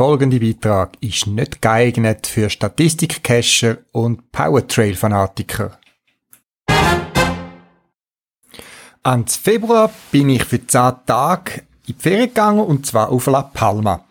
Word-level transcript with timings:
Folgende 0.00 0.40
Beitrag 0.40 0.96
ist 1.02 1.26
nicht 1.26 1.60
geeignet 1.60 2.26
für 2.26 2.48
Statistikcacher 2.48 3.76
und 3.92 4.32
Powertrail-Fanatiker. 4.32 5.78
Ans 9.02 9.36
Februar 9.36 9.90
bin 10.10 10.30
ich 10.30 10.46
für 10.46 10.66
10 10.66 10.92
Tage 11.04 11.52
in 11.58 11.64
die 11.88 11.92
Ferien 11.92 12.28
gegangen 12.28 12.60
und 12.60 12.86
zwar 12.86 13.10
auf 13.10 13.26
La 13.26 13.42
Palma. 13.42 14.06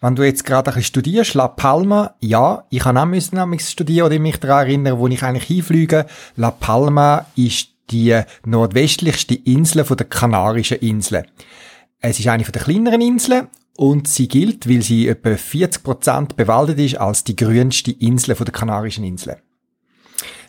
Wenn 0.00 0.16
du 0.16 0.22
jetzt 0.22 0.46
gerade 0.46 0.70
ein 0.70 0.76
bisschen 0.76 0.88
studierst, 0.88 1.34
La 1.34 1.48
Palma, 1.48 2.14
ja, 2.20 2.64
ich 2.70 2.82
habe 2.86 2.98
auch 2.98 3.04
müssen 3.04 3.58
studieren 3.58 4.06
oder 4.06 4.18
mich 4.18 4.40
daran 4.40 4.66
erinnern, 4.66 4.98
wo 4.98 5.08
ich 5.08 5.22
eigentlich 5.22 5.44
hinfliege. 5.44 6.06
La 6.36 6.52
Palma 6.52 7.26
ist 7.36 7.68
die 7.90 8.18
nordwestlichste 8.46 9.34
Insel 9.34 9.84
der 9.84 10.06
Kanarischen 10.06 10.78
Inseln. 10.78 11.26
Es 12.00 12.18
ist 12.18 12.28
eine 12.28 12.44
der 12.44 12.62
kleineren 12.62 13.02
Inseln 13.02 13.48
und 13.76 14.08
sie 14.08 14.28
gilt, 14.28 14.68
weil 14.68 14.82
sie 14.82 15.08
etwa 15.08 15.30
40% 15.30 16.34
bewaldet 16.36 16.78
ist, 16.78 16.96
als 16.96 17.24
die 17.24 17.36
grünste 17.36 17.90
Insel 17.90 18.34
der 18.34 18.52
Kanarischen 18.52 19.04
Inseln. 19.04 19.38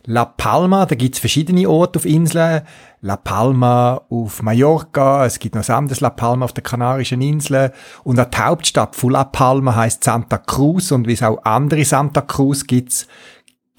La 0.08 0.26
Palma, 0.26 0.86
da 0.86 0.94
gibt's 0.94 1.18
verschiedene 1.18 1.68
Orte 1.68 1.98
auf 1.98 2.06
Inseln. 2.06 2.62
La 3.02 3.18
Palma 3.18 4.02
auf 4.10 4.44
Mallorca, 4.44 5.26
es 5.26 5.40
gibt 5.40 5.56
noch 5.56 5.68
anderes 5.68 6.00
La 6.00 6.12
Palma 6.12 6.46
auf 6.46 6.54
den 6.54 6.64
Kanarischen 6.64 7.22
Inseln. 7.22 7.72
Und 8.04 8.20
die 8.20 8.38
Hauptstadt 8.38 8.96
von 8.96 9.12
La 9.12 9.24
Palma 9.24 9.76
heißt 9.76 10.04
Santa 10.04 10.38
Cruz 10.38 10.92
und 10.92 11.08
wie 11.08 11.14
es 11.14 11.24
auch 11.24 11.44
andere 11.44 11.84
Santa 11.86 12.22
Cruz 12.22 12.68
gibt, 12.68 13.08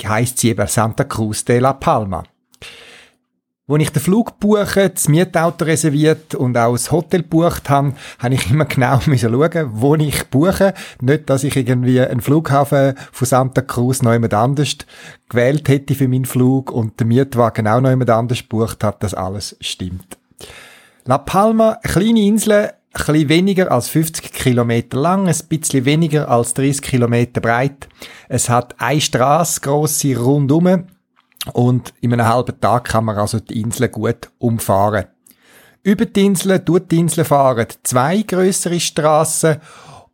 heißt 0.05 0.39
sie 0.39 0.51
eben 0.51 0.67
Santa 0.67 1.05
Cruz 1.05 1.45
de 1.45 1.61
La 1.61 1.75
Palma. 1.75 2.25
Wo 3.69 3.77
ich 3.79 3.91
den 3.91 4.01
Flug 4.01 4.39
buche, 4.39 4.91
das 4.91 5.09
Mietauto 5.09 5.65
reserviert 5.65 6.37
und 6.37 6.57
auch 6.57 6.75
das 6.75 6.93
Hotel 6.93 7.25
bucht 7.25 7.69
habe, 7.69 7.95
habe 8.21 8.35
ich 8.35 8.49
immer 8.49 8.65
genau 8.65 9.01
müssen 9.07 9.33
schauen, 9.33 9.71
wo 9.73 9.97
ich 9.97 10.23
buche. 10.27 10.73
Nicht, 11.01 11.29
dass 11.29 11.43
ich 11.43 11.57
irgendwie 11.57 12.01
einen 12.01 12.21
Flughafen 12.21 12.95
von 13.11 13.27
Santa 13.27 13.63
Cruz 13.63 14.03
noch 14.03 14.13
jemand 14.13 14.35
anders 14.35 14.77
gewählt 15.29 15.69
hätte 15.69 15.97
für 15.97 16.07
meinen 16.07 16.27
Flug 16.27 16.71
und 16.71 17.01
der 17.01 17.09
Mietwagen 17.09 17.67
auch 17.67 17.81
noch 17.81 17.91
jemand 17.91 18.11
anders 18.11 18.45
bucht 18.45 18.85
hat, 18.85 19.03
dass 19.03 19.15
alles 19.15 19.57
stimmt. 19.61 20.17
La 21.05 21.19
Palma, 21.19 21.81
eine 21.83 21.93
kleine 21.93 22.21
Insel, 22.21 22.53
ein 22.53 22.71
bisschen 22.93 23.29
weniger 23.29 23.73
als 23.73 23.89
50 23.89 24.33
Kilometer 24.33 24.97
lang, 24.97 25.27
ein 25.27 25.37
bisschen 25.49 25.85
weniger 25.85 26.29
als 26.31 26.55
30 26.55 26.83
Kilometer 26.83 27.41
breit. 27.41 27.89
Es 28.29 28.49
hat 28.49 28.77
eine 28.79 29.01
Straße, 29.01 29.61
grosse 29.61 30.17
rundum 30.17 30.87
und 31.53 31.95
in 32.01 32.13
einem 32.13 32.27
halben 32.27 32.61
Tag 32.61 32.85
kann 32.85 33.05
man 33.05 33.17
also 33.17 33.41
die 33.41 33.61
Insel 33.61 33.89
gut 33.89 34.31
umfahren. 34.39 35.07
Über 35.83 36.07
die 36.07 36.27
Insel, 36.27 36.59
durch 36.59 36.89
die 36.89 36.99
Insel 36.99 37.25
fahren 37.25 37.67
zwei 37.83 38.23
größere 38.23 38.81
Straßen 38.81 39.57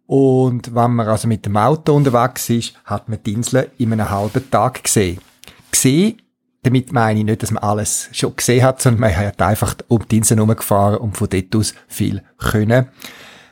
und 0.07 0.75
wenn 0.75 0.91
man 0.91 1.09
also 1.09 1.27
mit 1.27 1.47
dem 1.47 1.57
Auto 1.57 1.95
unterwegs 1.95 2.51
ist, 2.51 2.75
hat 2.85 3.09
man 3.09 3.23
die 3.23 3.33
Insel 3.33 3.71
in 3.79 3.93
einem 3.93 4.11
halben 4.11 4.51
Tag 4.51 4.85
gesehen. 4.85 5.19
Gesehen, 5.71 6.21
damit 6.63 6.93
meine 6.93 7.21
ich 7.21 7.25
nicht, 7.25 7.43
dass 7.43 7.51
man 7.51 7.63
alles 7.63 8.09
schon 8.13 8.37
gesehen 8.37 8.63
hat, 8.63 8.83
sondern 8.83 9.01
man 9.01 9.17
hat 9.17 9.41
einfach 9.41 9.75
um 9.89 10.07
die 10.07 10.19
Insel 10.19 10.37
herumgefahren 10.37 10.99
und 10.99 11.17
von 11.17 11.29
dort 11.31 11.57
aus 11.57 11.75
viel 11.89 12.23
können 12.37 12.89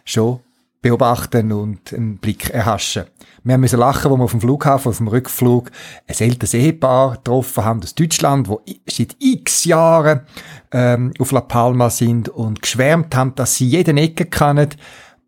schon 0.05 0.41
beobachten 0.83 1.53
und 1.53 1.93
einen 1.93 2.19
Blick 2.19 2.51
erhaschen. 2.51 3.05
Wir 3.43 3.59
müssen 3.59 3.79
lachen, 3.79 4.11
wo 4.11 4.17
wir 4.17 4.25
auf 4.25 4.33
dem 4.33 4.41
Flughafen, 4.41 4.91
auf 4.91 4.99
dem 4.99 5.09
Rückflug, 5.09 5.71
ein 6.07 6.17
älteres 6.19 6.55
Ehepaar 6.55 7.13
getroffen 7.13 7.65
haben 7.65 7.83
aus 7.83 7.95
Deutschland, 7.95 8.49
wo 8.49 8.61
seit 8.87 9.17
x 9.19 9.65
Jahren 9.65 10.21
ähm, 10.73 11.13
auf 11.19 11.33
La 11.33 11.41
Palma 11.41 11.89
sind 11.91 12.29
und 12.29 12.61
geschwärmt 12.61 13.15
haben, 13.17 13.35
dass 13.35 13.57
sie 13.57 13.67
jeden 13.67 13.97
Ecke 13.97 14.27
kennen. 14.27 14.71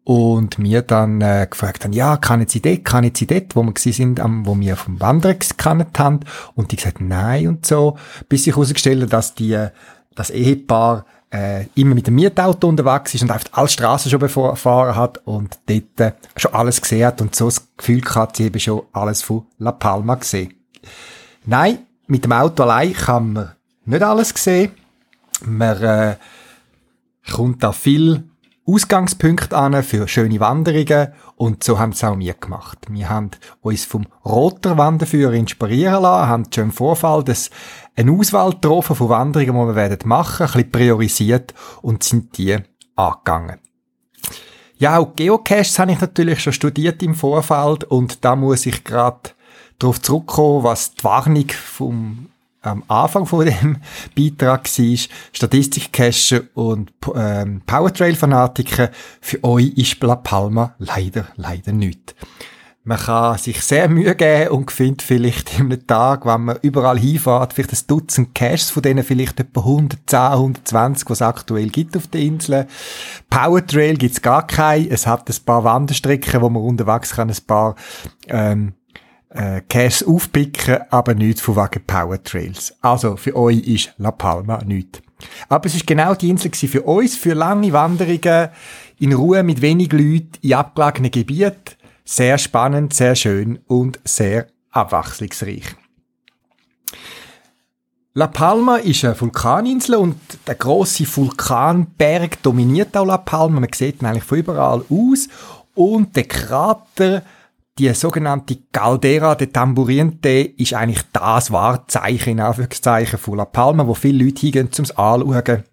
Und 0.04 0.58
mir 0.58 0.82
dann 0.82 1.20
äh, 1.20 1.46
gefragt 1.48 1.84
haben, 1.84 1.92
ja, 1.92 2.16
kennen 2.16 2.48
Sie 2.48 2.60
dort, 2.60 2.84
kennen 2.84 3.12
Sie 3.14 3.24
dort, 3.28 3.54
wo 3.54 3.62
wir 3.62 3.72
sind, 3.76 4.18
am, 4.18 4.44
wo 4.46 4.58
wir 4.58 4.74
vom 4.74 5.00
Wandern 5.00 5.38
gekannt 5.38 5.96
haben. 5.96 6.20
Und 6.56 6.72
die 6.72 6.76
gesagt, 6.76 7.00
nein 7.00 7.46
und 7.46 7.64
so. 7.64 7.96
Bis 8.28 8.42
sich 8.42 8.56
herausgestellt 8.56 9.12
dass 9.12 9.36
die, 9.36 9.52
äh, 9.52 9.70
das 10.16 10.30
Ehepaar 10.30 11.06
äh, 11.32 11.66
immer 11.74 11.94
mit 11.94 12.06
dem 12.06 12.14
Mietauto 12.14 12.68
unterwegs 12.68 13.14
ist 13.14 13.22
und 13.22 13.30
auf 13.30 13.42
alle 13.52 13.68
Straßen 13.68 14.10
schon 14.10 14.20
befahren 14.20 14.94
hat 14.94 15.18
und 15.24 15.58
dort 15.66 16.00
äh, 16.00 16.12
schon 16.36 16.54
alles 16.54 16.80
gesehen 16.80 17.06
hat 17.06 17.20
und 17.20 17.34
so 17.34 17.46
das 17.46 17.66
Gefühl 17.76 18.02
hat, 18.14 18.36
sie 18.36 18.44
eben 18.44 18.60
schon 18.60 18.82
alles 18.92 19.22
von 19.22 19.46
La 19.58 19.72
Palma 19.72 20.16
gesehen. 20.16 20.54
Nein, 21.44 21.78
mit 22.06 22.24
dem 22.24 22.32
Auto 22.32 22.62
allein 22.64 22.92
kann 22.92 23.32
man 23.32 23.52
nicht 23.86 24.02
alles 24.02 24.30
sehen. 24.36 24.72
Man 25.44 25.82
äh, 25.82 26.16
kommt 27.30 27.62
da 27.62 27.72
viel 27.72 28.24
Ausgangspunkt 28.64 29.54
an 29.54 29.82
für 29.82 30.06
schöne 30.06 30.38
Wanderungen 30.38 31.08
und 31.34 31.64
so 31.64 31.80
haben 31.80 31.90
es 31.90 32.04
auch 32.04 32.16
wir 32.18 32.34
gemacht. 32.34 32.78
Wir 32.88 33.08
haben 33.08 33.32
uns 33.60 33.84
vom 33.84 34.06
Roter 34.24 34.78
Wanderführer 34.78 35.32
inspirieren 35.32 36.02
lassen, 36.02 36.28
haben 36.28 36.44
schon 36.54 36.64
im 36.64 36.72
Vorfall 36.72 37.24
das, 37.24 37.50
eine 37.96 38.12
Auswahl 38.12 38.52
getroffen 38.52 38.94
von 38.94 39.08
Wanderungen, 39.08 39.52
die 39.52 39.66
wir 39.72 39.74
werden 39.74 40.08
machen, 40.08 40.46
ein 40.46 40.52
bisschen 40.52 40.70
priorisiert 40.70 41.54
und 41.82 42.04
sind 42.04 42.38
die 42.38 42.56
angegangen. 42.94 43.58
Ja, 44.76 44.98
auch 44.98 45.14
Geocaches 45.16 45.78
habe 45.80 45.92
ich 45.92 46.00
natürlich 46.00 46.40
schon 46.40 46.52
studiert 46.52 47.02
im 47.02 47.16
Vorfeld 47.16 47.82
und 47.84 48.24
da 48.24 48.36
muss 48.36 48.66
ich 48.66 48.84
gerade 48.84 49.30
darauf 49.80 50.00
zurückkommen, 50.00 50.62
was 50.62 50.94
die 50.94 51.04
Warnung 51.04 51.48
vom 51.50 52.28
am 52.62 52.84
Anfang 52.88 53.26
von 53.26 53.44
dem 53.44 53.78
Beitrag 54.16 54.66
war, 54.66 54.98
Statistikcacher 55.32 56.42
und 56.54 56.92
ähm, 57.14 57.62
Powertrail-Fanatiker, 57.66 58.90
für 59.20 59.44
euch 59.44 59.72
ist 59.76 60.02
La 60.02 60.16
Palma 60.16 60.74
leider, 60.78 61.26
leider 61.36 61.72
nicht. 61.72 62.14
Man 62.84 62.98
kann 62.98 63.38
sich 63.38 63.62
sehr 63.62 63.88
Mühe 63.88 64.16
geben 64.16 64.50
und 64.50 64.72
findet 64.72 65.02
vielleicht 65.02 65.56
in 65.56 65.66
einem 65.66 65.86
Tag, 65.86 66.26
wenn 66.26 66.46
man 66.46 66.58
überall 66.62 66.98
hinfährt, 66.98 67.52
vielleicht 67.52 67.72
ein 67.72 67.86
Dutzend 67.86 68.34
Caches, 68.34 68.70
von 68.70 68.82
denen 68.82 69.04
vielleicht 69.04 69.38
etwa 69.38 69.60
110, 69.60 70.18
120, 70.18 71.08
was 71.08 71.18
es 71.18 71.22
aktuell 71.22 71.68
gibt 71.68 71.96
auf 71.96 72.08
der 72.08 72.22
Insel. 72.22 72.66
Powertrail 73.30 73.96
gibt's 73.96 74.20
gar 74.20 74.48
keine. 74.48 74.90
Es 74.90 75.06
hat 75.06 75.30
ein 75.30 75.44
paar 75.44 75.62
Wanderstrecken, 75.62 76.40
wo 76.40 76.48
man 76.48 76.64
unterwegs 76.64 77.14
kann, 77.14 77.30
ein 77.30 77.36
paar 77.46 77.76
ähm, 78.26 78.72
äh, 79.34 79.62
Käse 79.68 80.06
aufpicken, 80.06 80.78
aber 80.90 81.14
nichts 81.14 81.40
von 81.40 81.56
wegen 81.56 81.84
Power 81.86 82.22
Trails. 82.22 82.74
Also 82.80 83.16
für 83.16 83.36
euch 83.36 83.58
ist 83.58 83.94
La 83.98 84.10
Palma 84.10 84.62
nichts. 84.64 85.00
Aber 85.48 85.66
es 85.66 85.74
ist 85.74 85.86
genau 85.86 86.14
die 86.14 86.30
Insel 86.30 86.50
für 86.52 86.82
uns, 86.82 87.16
für 87.16 87.34
lange 87.34 87.72
Wanderungen 87.72 88.48
in 88.98 89.12
Ruhe 89.12 89.42
mit 89.42 89.62
wenig 89.62 89.92
Leuten 89.92 90.32
in 90.40 90.54
abgelegenen 90.54 91.10
Gebieten. 91.10 91.76
Sehr 92.04 92.38
spannend, 92.38 92.94
sehr 92.94 93.14
schön 93.14 93.60
und 93.66 94.00
sehr 94.04 94.48
abwechslungsreich. 94.70 95.76
La 98.14 98.26
Palma 98.26 98.76
ist 98.76 99.04
eine 99.04 99.18
Vulkaninsel 99.18 99.94
und 99.94 100.18
der 100.46 100.56
große 100.56 101.06
Vulkanberg 101.16 102.42
dominiert 102.42 102.94
auch 102.96 103.06
La 103.06 103.16
Palma. 103.16 103.60
Man 103.60 103.70
sieht 103.74 104.02
ihn 104.02 104.06
eigentlich 104.06 104.24
von 104.24 104.38
überall 104.38 104.84
aus 104.90 105.28
und 105.74 106.14
der 106.14 106.24
Krater 106.24 107.22
die 107.78 107.92
sogenannte 107.94 108.58
Caldera 108.70 109.34
de 109.34 109.46
Tamburiente 109.46 110.52
ist 110.56 110.74
eigentlich 110.74 111.02
das 111.12 111.50
Wahrzeichen, 111.50 112.32
in 112.32 112.40
Anführungszeichen, 112.40 113.18
von 113.18 113.36
La 113.36 113.46
Palma, 113.46 113.86
wo 113.86 113.94
viele 113.94 114.24
Leute 114.24 114.40
hingehen 114.40 114.72
zum 114.72 114.84
Anschauen, 114.96 115.64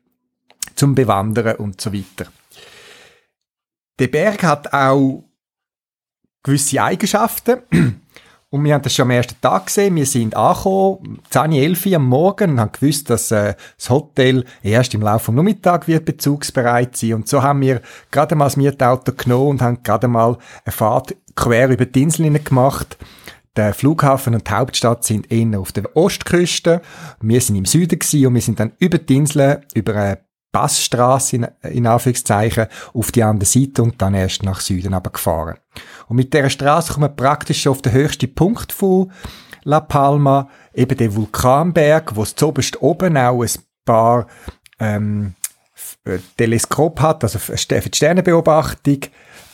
zum 0.76 0.96
Bewandern 0.96 1.58
und 1.58 1.82
so 1.82 1.94
weiter. 1.94 2.32
Der 4.00 4.08
Berg 4.08 4.44
hat 4.44 4.72
auch 4.72 5.26
gewisse 6.42 6.82
Eigenschaften. 6.82 7.60
Und 8.52 8.64
wir 8.64 8.74
haben 8.74 8.82
das 8.82 8.96
schon 8.96 9.04
am 9.04 9.12
ersten 9.12 9.40
Tag 9.42 9.68
gesehen. 9.68 9.96
Wir 9.96 10.08
sind 10.08 10.36
angekommen, 10.36 11.20
10, 11.30 11.52
11 11.52 11.86
Uhr 11.86 11.96
am 11.98 12.08
Morgen 12.08 12.50
und 12.50 12.60
haben 12.60 12.72
gewusst, 12.72 13.08
dass 13.12 13.30
äh, 13.30 13.54
das 13.78 13.92
Hotel 13.92 14.44
erst 14.64 14.96
im 14.96 15.04
Laufe 15.04 15.32
des 15.32 15.36
Nachmittags 15.36 15.88
wird 15.88 16.06
bezugsbereit 16.06 16.98
sein. 16.98 17.14
Und 17.14 17.28
so 17.28 17.44
haben 17.44 17.62
wir 17.62 17.80
gerade 18.10 18.34
mal 18.34 18.46
das 18.46 18.58
Mietauto 18.58 19.12
genommen 19.12 19.50
und 19.50 19.62
haben 19.62 19.84
gerade 19.84 20.08
mal 20.08 20.36
eine 20.66 20.72
Fahrt 20.72 21.16
quer 21.40 21.70
über 21.70 21.86
die 21.86 22.04
Insel 22.04 22.32
gemacht. 22.40 22.98
Der 23.56 23.74
Flughafen 23.74 24.36
und 24.36 24.48
die 24.48 24.52
Hauptstadt 24.52 25.04
sind 25.04 25.32
eher 25.32 25.60
auf 25.60 25.72
der 25.72 25.96
Ostküste. 25.96 26.82
Wir 27.22 27.42
sind 27.42 27.56
im 27.56 27.66
Süden 27.66 27.98
gewesen 27.98 28.28
und 28.28 28.36
wir 28.36 28.42
sind 28.42 28.60
dann 28.60 28.74
über 28.80 28.98
die 28.98 29.16
Insel, 29.16 29.62
über 29.74 29.96
eine 29.96 30.20
Passstraße 30.52 31.38
in, 31.38 31.48
in 31.64 31.88
Anführungszeichen 31.88 32.68
auf 32.94 33.12
die 33.12 33.24
andere 33.24 33.46
Seite 33.46 33.84
und 33.84 34.02
dann 34.02 34.14
erst 34.14 34.44
nach 34.44 34.60
Süden 34.60 34.98
gefahren. 35.12 35.58
Und 36.08 36.16
mit 36.18 36.34
der 36.34 36.50
Straße 36.50 36.94
kommt 36.94 37.02
man 37.02 37.16
praktisch 37.16 37.68
auf 37.68 37.82
den 37.82 37.94
höchsten 37.94 38.34
Punkt 38.34 38.72
von 38.72 39.12
La 39.64 39.80
Palma, 39.80 40.50
eben 40.74 40.98
der 40.98 41.16
Vulkanberg, 41.16 42.16
wo 42.16 42.24
es 42.24 42.36
zuoberst 42.36 42.82
oben 42.82 43.18
auch 43.18 43.44
ein 43.44 43.52
paar 43.86 44.28
ähm, 44.80 45.36
äh, 46.06 46.18
Teleskop 46.38 47.00
hat, 47.02 47.24
also 47.24 47.40
für 47.40 47.56
die 47.56 47.96
Sternenbeobachtung, 47.96 49.00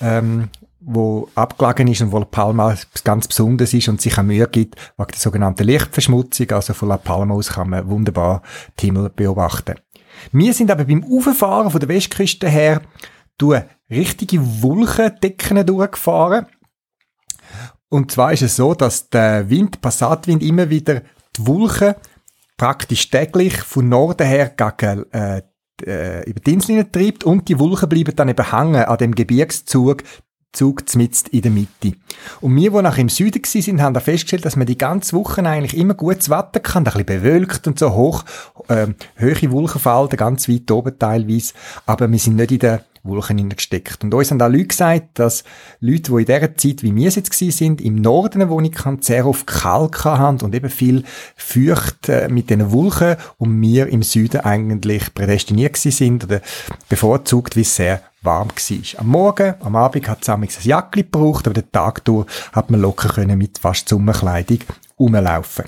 ähm, 0.02 0.50
wo 0.86 1.28
abgelegen 1.36 1.88
ist 1.88 2.02
und 2.02 2.12
wo 2.12 2.20
La 2.20 2.26
Palma 2.26 2.76
ganz 3.04 3.28
besonders 3.28 3.74
ist 3.74 3.90
und 3.90 4.02
sich 4.02 4.18
auch 4.18 4.24
Mühe 4.24 4.48
gibt, 4.48 4.76
wegen 4.98 5.12
der 5.12 5.20
sogenannten 5.20 5.64
Lichtverschmutzung. 5.64 6.52
Also 6.52 6.74
von 6.74 6.90
La 6.90 6.98
Palma 6.98 7.34
aus 7.34 7.50
kann 7.50 7.70
man 7.70 7.90
wunderbar 7.90 8.42
den 8.82 8.96
Himmel 8.96 9.10
beobachten. 9.10 9.76
Wir 10.32 10.54
sind 10.54 10.72
aber 10.72 10.86
beim 10.86 11.04
Auffahren 11.04 11.72
von 11.72 11.80
der 11.80 11.90
Westküste 11.90 12.48
her 12.48 12.82
durch 13.38 13.64
richtige 13.90 14.40
Wolkendecken 14.62 15.66
durchgefahren. 15.66 16.46
Und 17.90 18.12
zwar 18.12 18.34
ist 18.34 18.42
es 18.42 18.56
so, 18.56 18.74
dass 18.74 19.10
der 19.10 19.50
Wind, 19.50 19.82
Passatwind 19.82 20.44
immer 20.44 20.70
wieder 20.70 21.02
die 21.38 21.48
Wolken 21.48 21.96
praktisch 22.58 23.10
täglich 23.10 23.58
von 23.58 23.90
Norden 23.90 24.28
her 24.28 24.50
gegen 24.50 25.12
äh, 25.12 25.42
äh, 25.86 26.30
über 26.30 26.40
die 26.40 26.54
Insel 26.54 26.86
treibt 26.86 27.24
und 27.24 27.48
die 27.50 27.60
Wolken 27.60 27.90
bleiben 27.90 28.16
dann 28.16 28.30
eben 28.30 28.52
hängen 28.52 28.86
an 28.86 28.98
dem 28.98 29.14
Gebirgszug 29.14 30.04
Zug 30.56 30.90
zmitzt 30.90 31.30
in 31.30 31.42
der 31.42 31.52
Mitte. 31.52 31.94
Und 32.42 32.56
wir, 32.56 32.72
die 32.72 32.82
nachher 32.82 33.02
im 33.02 33.10
Süden 33.10 33.42
sind, 33.44 33.82
haben 33.82 33.94
da 33.94 34.00
festgestellt, 34.00 34.46
dass 34.46 34.56
man 34.56 34.66
die 34.66 34.78
ganze 34.78 35.14
Woche 35.14 35.46
eigentlich 35.46 35.78
immer 35.78 35.94
gutes 35.94 36.30
Wetter 36.30 36.60
kann, 36.60 36.86
ein 36.88 36.92
bisschen 36.92 37.06
bewölkt 37.06 37.68
und 37.68 37.78
so 37.78 37.94
hoch, 37.94 38.24
äh, 38.68 38.88
hohe 39.20 39.52
Wolkenfalten, 39.52 40.18
ganz 40.18 40.50
weit 40.50 40.72
oben 40.72 40.98
teilweise, 40.98 41.54
aber 41.86 42.12
wir 42.12 42.20
sind 42.20 42.38
nicht 42.38 42.52
in 42.52 42.60
den 42.60 42.80
Wolken 43.06 43.38
hineingesteckt. 43.38 44.04
Und 44.04 44.14
uns 44.14 44.32
haben 44.32 44.42
auch 44.42 44.50
Leute 44.50 44.68
gesagt, 44.68 45.20
dass 45.20 45.44
Leute, 45.80 46.12
die 46.12 46.20
in 46.20 46.26
dieser 46.26 46.56
Zeit, 46.56 46.84
wie 46.84 46.96
wir 46.96 47.08
es 47.08 47.16
jetzt 47.16 47.34
sind, 47.34 47.82
im 47.82 47.96
Norden, 47.96 48.50
wo 48.50 48.60
ich 48.62 48.72
kann, 48.72 49.02
sehr 49.02 49.26
oft 49.26 49.48
kalt 49.48 50.04
haben 50.04 50.42
und 50.42 50.54
eben 50.56 50.70
viel 50.70 51.04
Feucht 51.36 52.10
äh, 52.10 52.28
mit 52.30 52.50
diesen 52.50 52.72
Wolken 52.72 53.18
und 53.38 53.62
wir 53.62 53.88
im 53.88 54.04
Süden 54.04 54.42
eigentlich 54.42 55.14
prädestiniert 55.14 55.78
sind 55.78 56.24
oder 56.24 56.42
bevorzugt, 56.90 57.56
wie 57.56 57.62
es 57.62 57.76
sehr 57.76 58.02
warm 58.22 58.50
war. 58.50 59.00
Am 59.00 59.08
Morgen, 59.08 59.54
am 59.60 59.76
Abend 59.76 60.08
hat 60.10 60.24
es 60.24 60.30
ein 60.30 60.48
Jacke 60.64 61.04
gebraucht, 61.04 61.48
aber 61.48 61.54
den 61.54 61.72
Tag 61.72 62.04
durch 62.06 62.28
hat 62.52 62.72
man 62.72 62.82
locker 62.82 63.10
können 63.10 63.38
mit 63.38 63.60
fast 63.60 63.88
Sommerkleidung 63.88 64.60
rumlaufen. 65.00 65.66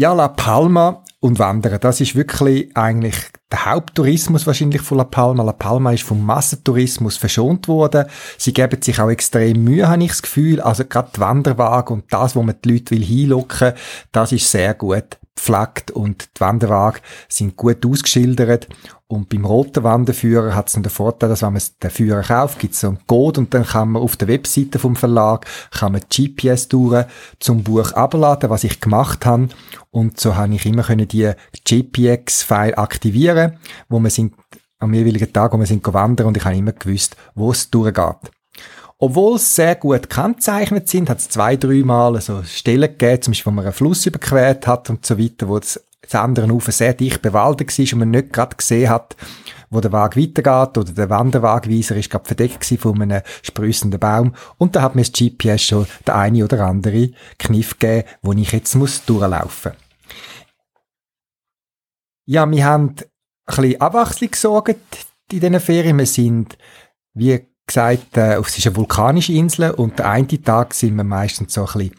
Ja, 0.00 0.14
La 0.14 0.28
Palma 0.28 1.04
und 1.20 1.38
Wandern, 1.38 1.78
das 1.78 2.00
ist 2.00 2.16
wirklich 2.16 2.74
eigentlich 2.74 3.16
der 3.52 3.66
Haupttourismus 3.66 4.46
wahrscheinlich 4.46 4.80
von 4.80 4.96
La 4.96 5.04
Palma. 5.04 5.42
La 5.42 5.52
Palma 5.52 5.92
ist 5.92 6.04
vom 6.04 6.24
Massentourismus 6.24 7.18
verschont 7.18 7.68
worden. 7.68 8.06
Sie 8.38 8.54
geben 8.54 8.80
sich 8.80 8.98
auch 8.98 9.10
extrem 9.10 9.62
Mühe, 9.62 9.86
habe 9.86 10.02
ich 10.02 10.08
das 10.08 10.22
Gefühl. 10.22 10.62
Also 10.62 10.86
gerade 10.86 11.10
die 11.14 11.20
Wanderwagen 11.20 11.92
und 11.92 12.10
das, 12.14 12.34
wo 12.34 12.42
man 12.42 12.54
die 12.64 12.72
Leute 12.72 12.92
will 12.92 13.04
hinlocken, 13.04 13.74
das 14.10 14.32
ist 14.32 14.50
sehr 14.50 14.72
gut 14.72 15.19
gepflegt 15.34 15.90
und 15.90 16.28
die 16.36 16.40
Wanderwagen 16.40 17.00
sind 17.28 17.56
gut 17.56 17.84
ausgeschildert. 17.84 18.68
Und 19.06 19.28
beim 19.28 19.44
roten 19.44 19.82
Wanderführer 19.82 20.54
hat 20.54 20.68
es 20.68 20.74
den 20.74 20.84
Vorteil, 20.84 21.28
dass 21.28 21.42
wenn 21.42 21.54
man 21.54 21.62
den 21.82 21.90
Führer 21.90 22.22
kauft, 22.22 22.60
gibt 22.60 22.74
es 22.74 22.80
so 22.80 22.88
einen 22.88 23.06
Code 23.06 23.40
und 23.40 23.52
dann 23.52 23.64
kann 23.64 23.90
man 23.90 24.02
auf 24.02 24.16
der 24.16 24.28
Webseite 24.28 24.78
vom 24.78 24.94
Verlag 24.94 25.46
kann 25.72 25.92
man 25.92 26.02
GPS-Touren 26.02 27.06
zum 27.40 27.64
Buch 27.64 27.92
abladen, 27.92 28.50
was 28.50 28.62
ich 28.62 28.80
gemacht 28.80 29.26
habe. 29.26 29.48
Und 29.90 30.20
so 30.20 30.36
habe 30.36 30.54
ich 30.54 30.64
immer 30.64 30.84
können 30.84 31.08
die 31.08 31.32
JPX-File 31.66 32.78
aktivieren, 32.78 33.58
wo 33.88 33.98
wir 33.98 34.10
sind 34.10 34.34
am 34.78 34.94
jeweiligen 34.94 35.32
Tag, 35.32 35.52
wo 35.52 35.58
wir 35.58 35.66
sind 35.66 35.86
wandern 35.92 36.28
und 36.28 36.36
ich 36.36 36.44
habe 36.44 36.56
immer 36.56 36.72
gewusst, 36.72 37.16
wo 37.34 37.50
es 37.50 37.68
durchgeht. 37.68 38.30
Obwohl 39.02 39.36
es 39.36 39.54
sehr 39.54 39.76
gut 39.76 40.10
gekennzeichnet 40.10 40.86
sind, 40.86 41.08
hat 41.08 41.18
es 41.18 41.30
zwei, 41.30 41.56
drei 41.56 41.82
Mal 41.82 42.20
so 42.20 42.42
Stellen 42.42 42.82
gegeben, 42.82 43.22
zum 43.22 43.30
Beispiel, 43.32 43.50
wo 43.50 43.54
man 43.54 43.64
einen 43.64 43.72
Fluss 43.72 44.04
überquert 44.04 44.66
hat 44.66 44.90
und 44.90 45.06
so 45.06 45.18
weiter, 45.18 45.48
wo 45.48 45.58
das, 45.58 45.82
das 46.02 46.14
andere 46.16 46.52
Ufer 46.52 46.70
sehr 46.70 46.92
dicht 46.92 47.22
bewaldet 47.22 47.78
war 47.78 47.92
und 47.94 47.98
man 47.98 48.10
nicht 48.10 48.30
gerade 48.30 48.56
gesehen 48.56 48.90
hat, 48.90 49.16
wo 49.70 49.80
der 49.80 49.92
Weg 49.92 50.18
weitergeht 50.18 50.76
oder 50.76 50.92
der 50.92 51.08
Wanderwagweiser 51.08 51.96
ist 51.96 52.10
gerade 52.10 52.26
verdeckt 52.26 52.62
von 52.78 53.00
einem 53.00 53.22
sprüssenden 53.42 53.98
Baum 53.98 54.34
und 54.58 54.76
da 54.76 54.82
hat 54.82 54.94
mir 54.94 55.02
das 55.02 55.12
GPS 55.12 55.62
schon 55.62 55.86
der 56.06 56.16
eine 56.16 56.44
oder 56.44 56.66
andere 56.66 57.10
Kniff 57.38 57.78
gegeben, 57.78 58.06
wo 58.20 58.34
ich 58.34 58.52
jetzt 58.52 58.74
muss 58.74 59.02
durchlaufen. 59.06 59.72
Ja, 62.26 62.48
wir 62.50 62.64
haben 62.66 62.96
ein 62.96 62.96
bisschen 63.46 63.80
Abwechslung 63.80 64.30
gesorgt 64.30 64.76
in 65.32 65.40
diesen 65.40 65.58
Ferien. 65.58 65.98
Wir 65.98 66.06
sind, 66.06 66.58
wie 67.14 67.49
gesagt, 67.70 68.16
äh, 68.16 68.36
es 68.36 68.58
ist 68.58 68.66
eine 68.66 68.76
vulkanische 68.76 69.32
Insel 69.32 69.70
und 69.70 69.98
der 69.98 70.10
eine 70.10 70.26
Tag 70.26 70.74
sind 70.74 70.96
wir 70.96 71.04
meistens 71.04 71.54
so 71.54 71.62
ein 71.62 71.66
bisschen 71.66 71.90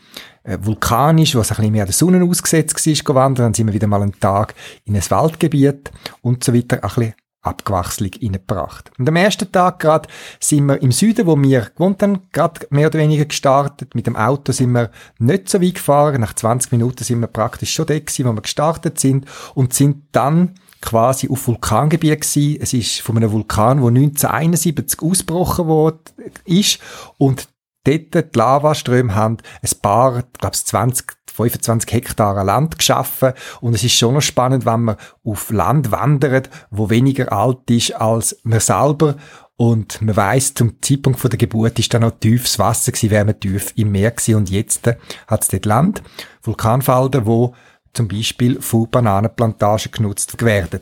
äh, 0.44 0.58
vulkanisch, 0.62 1.36
was 1.36 1.51
ein 1.51 1.58
bisschen 1.58 1.72
mehr 1.72 1.86
der 1.86 1.94
Sonne 1.94 2.24
ausgesetzt 2.24 2.86
war, 2.86 2.94
gewandert. 2.94 3.46
Dann 3.46 3.54
sind 3.54 3.68
wir 3.68 3.74
wieder 3.74 3.88
mal 3.88 4.01
einen 4.01 4.20
Tag 4.20 4.54
in 4.86 4.96
ein 4.96 5.10
Waldgebiet 5.10 5.92
und 6.22 6.44
so 6.44 6.54
weiter, 6.54 6.78
ein 6.78 6.82
bisschen 6.82 7.13
Abgewachslung 7.42 8.12
reingebracht. 8.22 8.92
Und 9.00 9.10
am 9.10 9.16
ersten 9.16 9.51
Tag 9.51 9.80
gerade 9.80 10.08
sind 10.40 10.66
wir 10.66 10.82
im 10.82 10.92
Süden, 10.92 11.25
wo 11.25 11.42
wir 11.42 11.72
gewohnt 11.75 12.04
haben, 12.04 12.30
gerade 12.32 12.68
mehr 12.70 12.88
oder 12.88 13.00
weniger 13.00 13.25
gestartet. 13.25 13.96
Mit 13.96 14.06
dem 14.06 14.16
Auto 14.16 14.51
sind 14.51 14.72
wir 14.74 14.92
nicht 15.18 15.50
so 15.50 15.62
weit 15.62 15.75
gefahren. 15.75 16.22
Nach 16.22 16.34
20 16.34 16.72
Minuten 16.72 17.04
sind 17.04 17.20
wir 17.20 17.28
praktisch 17.28 17.74
schon 17.74 17.88
da 17.88 17.98
gewesen, 17.98 18.25
wo 18.25 18.34
wir 18.34 18.42
gestartet 18.42 19.00
sind 19.00 19.25
und 19.56 19.74
sind 19.74 20.04
dann 20.12 20.56
quasi 20.81 21.29
auf 21.29 21.47
Vulkangebiet 21.47 22.21
gewesen. 22.21 22.57
Es 22.61 22.73
ist 22.73 23.01
von 23.01 23.17
einem 23.17 23.31
Vulkan, 23.31 23.81
wo 23.81 23.88
1971 23.88 25.01
ausgebrochen 25.01 25.67
wurde, 25.67 26.00
ist. 26.45 26.79
Und 27.17 27.47
dort 27.83 28.13
die 28.13 28.38
Lavaströme 28.38 29.15
haben 29.15 29.38
ein 29.61 29.81
paar, 29.81 30.23
glaube 30.39 30.55
20, 30.55 31.13
25 31.31 31.91
Hektar 31.91 32.43
Land 32.43 32.77
geschaffen. 32.77 33.33
Und 33.61 33.73
es 33.73 33.83
ist 33.83 33.93
schon 33.93 34.13
noch 34.13 34.21
spannend, 34.21 34.65
wenn 34.65 34.81
man 34.81 34.97
auf 35.23 35.50
Land 35.50 35.91
wandert, 35.91 36.50
wo 36.69 36.89
weniger 36.89 37.31
alt 37.31 37.69
ist 37.69 37.95
als 37.95 38.38
man 38.43 38.59
selber. 38.59 39.15
Und 39.55 40.01
man 40.01 40.15
weiß 40.15 40.55
zum 40.55 40.81
Zeitpunkt 40.81 41.19
von 41.19 41.29
der 41.29 41.38
Geburt 41.38 41.77
ist 41.77 41.93
da 41.93 42.00
noch 42.00 42.17
tiefes 42.19 42.57
Wasser 42.57 42.91
gewesen, 42.91 43.11
wäre 43.11 43.25
man 43.25 43.39
tief 43.39 43.73
im 43.75 43.91
Meer 43.91 44.09
gewesen 44.09 44.35
und 44.35 44.50
jetzt 44.50 44.88
hat 45.27 45.41
es 45.43 45.50
dort 45.50 45.65
Land, 45.65 46.01
Vulkanfelder, 46.41 47.27
wo 47.27 47.53
zum 47.93 48.07
Beispiel 48.07 48.62
von 48.62 48.89
Bananenplantagen 48.89 49.91
genutzt 49.91 50.41
werden. 50.43 50.81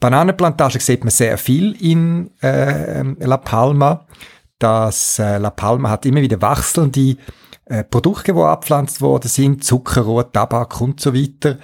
Bananenplantagen 0.00 0.80
sieht 0.80 1.04
man 1.04 1.10
sehr 1.10 1.38
viel 1.38 1.72
in 1.80 2.30
äh, 2.42 3.02
La 3.20 3.36
Palma. 3.38 4.06
Das 4.58 5.18
äh, 5.18 5.38
La 5.38 5.50
Palma 5.50 5.90
hat 5.90 6.06
immer 6.06 6.20
wieder 6.20 6.40
wechselnde 6.40 7.16
äh, 7.66 7.84
Produkte, 7.84 8.32
die 8.32 8.40
abgepflanzt 8.40 9.00
worden 9.00 9.28
sind, 9.28 9.64
Zuckerrohr, 9.64 10.30
Tabak 10.30 10.80
und 10.80 11.00
so 11.00 11.14
weiter. 11.14 11.58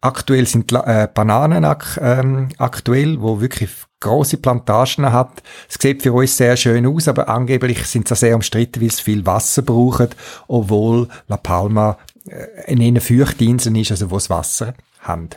Aktuell 0.00 0.46
sind 0.46 0.72
äh, 0.72 1.08
Bananen 1.12 1.64
ak 1.64 1.98
ähm, 2.02 2.48
aktuell, 2.58 3.20
wo 3.20 3.40
wirklich 3.40 3.70
große 4.00 4.36
Plantagen 4.36 5.10
hat. 5.12 5.42
Es 5.68 5.78
sieht 5.80 6.02
für 6.02 6.12
uns 6.12 6.36
sehr 6.36 6.56
schön 6.56 6.86
aus, 6.86 7.08
aber 7.08 7.28
angeblich 7.28 7.86
sind 7.86 8.06
sie 8.06 8.14
sehr 8.14 8.34
umstritten, 8.34 8.80
weil 8.80 8.88
es 8.88 9.00
viel 9.00 9.24
Wasser 9.24 9.62
braucht, 9.62 10.16
obwohl 10.48 11.08
La 11.28 11.36
Palma 11.36 11.98
äh, 12.28 12.72
eine 12.72 13.00
feuchte 13.00 13.44
Insel 13.44 13.76
ist, 13.76 13.90
also 13.90 14.10
wo 14.10 14.16
es 14.16 14.30
Wasser 14.30 14.74
haben. 15.00 15.30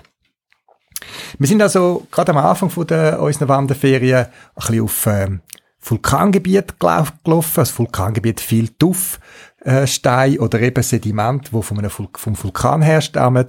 Wir 1.37 1.47
sind 1.47 1.61
also 1.61 2.07
gerade 2.11 2.31
am 2.31 2.37
Anfang 2.37 2.69
von 2.69 2.87
der, 2.87 3.21
unserer 3.21 3.47
Wanderferien 3.49 4.25
ein 4.25 4.31
bisschen 4.55 4.81
auf 4.81 5.05
ähm, 5.07 5.41
Vulkangebiet 5.81 6.79
gelaufen. 6.79 7.53
Das 7.55 7.77
Vulkangebiet 7.77 8.41
viel 8.41 8.69
Tuffstein 8.69 10.33
äh, 10.33 10.39
oder 10.39 10.59
eben 10.61 10.83
Sediment, 10.83 11.53
wo 11.53 11.61
vom 11.61 12.43
Vulkan 12.43 12.81
herstammen. 12.81 13.47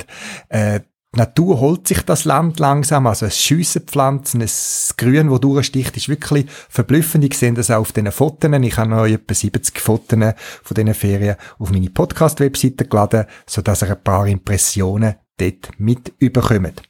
Äh, 0.49 0.81
die 1.13 1.19
Natur 1.19 1.59
holt 1.59 1.89
sich 1.89 2.03
das 2.03 2.25
Land 2.25 2.61
langsam, 2.61 3.09
also 3.09 3.27
es 3.27 3.37
schiessen 3.37 3.83
Pflanzen, 3.83 4.43
es 4.43 4.95
Grün, 4.97 5.29
wo 5.31 5.39
durchsticht, 5.39 5.97
ist 5.97 6.09
wirklich 6.09 6.47
verblüffend. 6.69 7.25
Ich 7.25 7.37
sehe 7.37 7.53
das 7.53 7.71
auch 7.71 7.81
auf 7.81 7.93
diesen 7.93 8.13
Fotos. 8.13 8.51
Ich 8.53 8.77
habe 8.77 8.91
noch 8.91 9.07
etwa 9.07 9.35
70 9.35 9.81
Fotos 9.81 10.19
von 10.63 10.75
diesen 10.77 10.95
Ferien 10.95 11.37
auf 11.59 11.73
meine 11.73 11.91
Podcast-Webseite 11.91 12.87
geladen, 12.87 13.27
sodass 13.45 13.83
ihr 13.83 13.91
ein 13.91 14.05
paar 14.05 14.29
Impressionen 14.29 15.17
dort 15.37 15.71
mit 15.79 16.13
überkommt. 16.19 16.83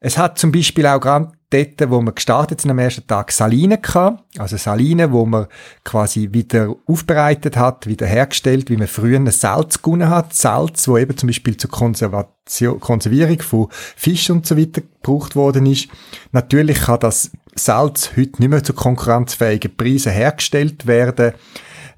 Es 0.00 0.18
hat 0.18 0.38
zum 0.38 0.50
Beispiel 0.50 0.86
auch 0.86 1.30
dort, 1.52 1.90
wo 1.90 2.00
wir 2.00 2.12
gestartet 2.12 2.60
sind 2.60 2.70
am 2.70 2.78
ersten 2.78 3.06
Tag, 3.06 3.32
Saline 3.32 3.78
gehabt. 3.78 4.22
Also 4.38 4.56
Saline, 4.56 5.12
wo 5.12 5.26
man 5.26 5.46
quasi 5.84 6.30
wieder 6.32 6.74
aufbereitet 6.86 7.56
hat, 7.56 7.86
wieder 7.86 8.06
hergestellt, 8.06 8.70
wie 8.70 8.76
man 8.76 8.88
früher 8.88 9.18
ein 9.18 9.30
Salz 9.30 9.82
gewonnen 9.82 10.08
hat. 10.08 10.34
Salz, 10.34 10.88
wo 10.88 10.98
eben 10.98 11.16
zum 11.16 11.28
Beispiel 11.28 11.56
zur 11.56 11.70
Konservation, 11.70 12.80
Konservierung 12.80 13.40
von 13.40 13.68
Fisch 13.70 14.30
und 14.30 14.46
so 14.46 14.56
weiter 14.56 14.80
gebraucht 14.80 15.36
worden 15.36 15.66
ist. 15.66 15.88
Natürlich 16.32 16.80
kann 16.82 17.00
das 17.00 17.30
Salz 17.54 18.10
heute 18.16 18.40
nicht 18.40 18.48
mehr 18.48 18.64
zu 18.64 18.72
konkurrenzfähigen 18.72 19.76
Preisen 19.76 20.12
hergestellt 20.12 20.86
werden 20.86 21.32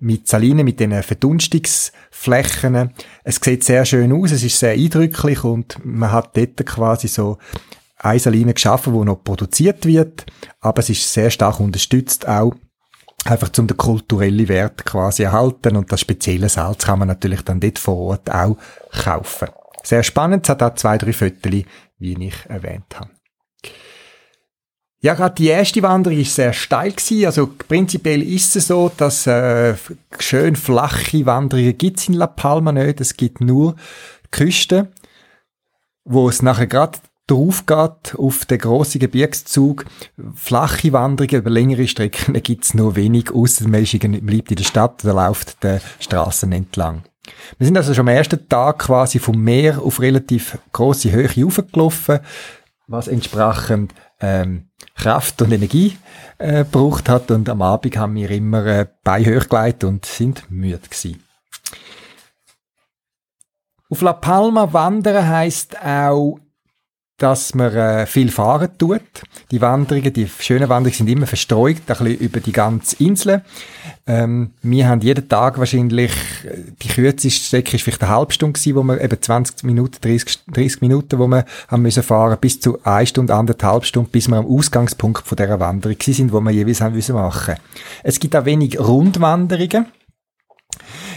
mit 0.00 0.28
Saline, 0.28 0.64
mit 0.64 0.80
den 0.80 1.02
Verdunstungsflächen. 1.02 2.90
Es 3.22 3.36
sieht 3.36 3.64
sehr 3.64 3.84
schön 3.84 4.12
aus, 4.12 4.32
es 4.32 4.42
ist 4.42 4.58
sehr 4.58 4.72
eindrücklich 4.72 5.44
und 5.44 5.78
man 5.84 6.12
hat 6.12 6.36
dort 6.36 6.66
quasi 6.66 7.08
so 7.08 7.38
Eisenlinie 8.04 8.54
geschaffen, 8.54 8.92
wo 8.92 9.04
noch 9.04 9.24
produziert 9.24 9.86
wird, 9.86 10.26
aber 10.60 10.80
es 10.80 10.90
ist 10.90 11.12
sehr 11.12 11.30
stark 11.30 11.60
unterstützt 11.60 12.28
auch 12.28 12.54
einfach 13.24 13.48
zum 13.48 13.66
den 13.66 13.76
kulturellen 13.76 14.48
Wert 14.48 14.84
quasi 14.84 15.22
erhalten 15.22 15.76
und 15.76 15.90
das 15.90 16.00
spezielle 16.00 16.48
Salz 16.48 16.84
kann 16.84 16.98
man 16.98 17.08
natürlich 17.08 17.42
dann 17.42 17.60
dort 17.60 17.78
vor 17.78 17.96
Ort 17.96 18.30
auch 18.30 18.56
kaufen. 18.92 19.48
Sehr 19.82 20.02
spannend, 20.02 20.44
es 20.44 20.50
hat 20.50 20.62
auch 20.62 20.74
zwei, 20.74 20.98
drei 20.98 21.12
Viertel, 21.12 21.64
wie 21.98 22.26
ich 22.26 22.34
erwähnt 22.48 22.98
habe. 22.98 23.10
Ja, 25.00 25.12
gerade 25.12 25.34
die 25.34 25.48
erste 25.48 25.82
Wanderung 25.82 26.18
ist 26.18 26.34
sehr 26.34 26.54
steil 26.54 26.92
gewesen. 26.92 27.26
Also 27.26 27.50
prinzipiell 27.68 28.22
ist 28.22 28.56
es 28.56 28.68
so, 28.68 28.90
dass 28.96 29.26
äh, 29.26 29.74
schön 30.18 30.56
flache 30.56 31.26
Wanderungen 31.26 31.76
gibt 31.76 32.08
in 32.08 32.14
La 32.14 32.26
Palma 32.26 32.72
nicht. 32.72 33.02
Es 33.02 33.14
gibt 33.14 33.42
nur 33.42 33.76
Küsten, 34.30 34.88
wo 36.04 36.30
es 36.30 36.40
nachher 36.40 36.68
gerade 36.68 36.98
drauf 37.26 37.66
geht 37.66 38.18
auf 38.18 38.44
den 38.44 38.58
grossen 38.58 38.98
Gebirgszug. 38.98 39.86
Flache 40.34 40.92
Wanderungen 40.92 41.36
über 41.36 41.50
längere 41.50 41.88
Strecken 41.88 42.34
gibt's 42.42 42.74
nur 42.74 42.96
wenig, 42.96 43.32
ausser 43.32 43.68
man 43.68 43.82
bleibt 43.82 44.50
in 44.50 44.56
der 44.56 44.64
Stadt 44.64 45.04
oder 45.04 45.14
läuft 45.14 45.62
die 45.62 45.78
Straßen 46.00 46.52
entlang. 46.52 47.04
Wir 47.58 47.66
sind 47.66 47.76
also 47.76 47.94
schon 47.94 48.08
am 48.08 48.14
ersten 48.14 48.48
Tag 48.48 48.80
quasi 48.80 49.18
vom 49.18 49.42
Meer 49.42 49.80
auf 49.82 50.00
relativ 50.00 50.58
grosse 50.72 51.10
Höhe 51.10 51.28
hochgelaufen, 51.28 52.20
was 52.86 53.08
entsprechend 53.08 53.94
ähm, 54.20 54.68
Kraft 54.94 55.40
und 55.40 55.52
Energie 55.52 55.96
äh, 56.38 56.64
gebraucht 56.64 57.08
hat 57.08 57.30
und 57.30 57.48
am 57.48 57.62
Abend 57.62 57.96
haben 57.96 58.14
wir 58.14 58.30
immer 58.30 58.66
äh, 58.66 58.86
Bein 59.02 59.24
hochgelegt 59.24 59.84
und 59.84 60.04
sind 60.04 60.50
müde 60.50 60.78
gewesen. 60.78 61.22
Auf 63.90 64.00
La 64.00 64.12
Palma 64.12 64.72
wandern 64.72 65.28
heisst 65.28 65.80
auch 65.82 66.38
dass 67.18 67.54
man 67.54 67.72
äh, 67.72 68.06
viel 68.06 68.30
fahren 68.30 68.70
tut. 68.76 69.00
Die 69.52 69.60
Wanderungen, 69.60 70.12
die 70.12 70.28
schönen 70.40 70.68
Wanderungen 70.68 70.96
sind 70.96 71.08
immer 71.08 71.26
verstreut, 71.28 71.76
ein 71.76 71.84
bisschen 71.86 72.18
über 72.18 72.40
die 72.40 72.52
ganze 72.52 72.96
Insel. 72.96 73.42
Ähm, 74.06 74.50
wir 74.62 74.88
haben 74.88 75.00
jeden 75.00 75.28
Tag 75.28 75.58
wahrscheinlich, 75.58 76.10
äh, 76.44 76.72
die 76.82 76.88
kürzeste 76.88 77.30
Strecke 77.30 77.76
ist 77.76 77.82
vielleicht 77.82 78.02
eine 78.02 78.10
halbe 78.10 78.32
Stunde 78.32 78.58
gewesen, 78.58 78.74
wo 78.74 78.82
wir 78.82 79.00
eben 79.00 79.22
20 79.22 79.62
Minuten, 79.62 79.98
30, 80.00 80.44
30 80.52 80.80
Minuten, 80.80 81.18
wo 81.20 81.28
wir 81.28 81.44
haben 81.68 81.82
müssen 81.82 82.02
fahren, 82.02 82.36
bis 82.40 82.60
zu 82.60 82.78
eine 82.84 83.06
Stunde, 83.06 83.34
anderthalb 83.34 83.84
Stunden, 83.84 84.10
bis 84.10 84.26
wir 84.28 84.36
am 84.36 84.46
Ausgangspunkt 84.46 85.26
von 85.26 85.36
dieser 85.36 85.60
Wanderung 85.60 85.96
sind, 86.00 86.32
wo 86.32 86.40
wir 86.40 86.50
jeweils 86.50 86.80
haben 86.80 86.96
müssen 86.96 87.14
machen. 87.14 87.54
Es 88.02 88.18
gibt 88.18 88.34
auch 88.34 88.44
wenig 88.44 88.80
Rundwanderungen. 88.80 89.86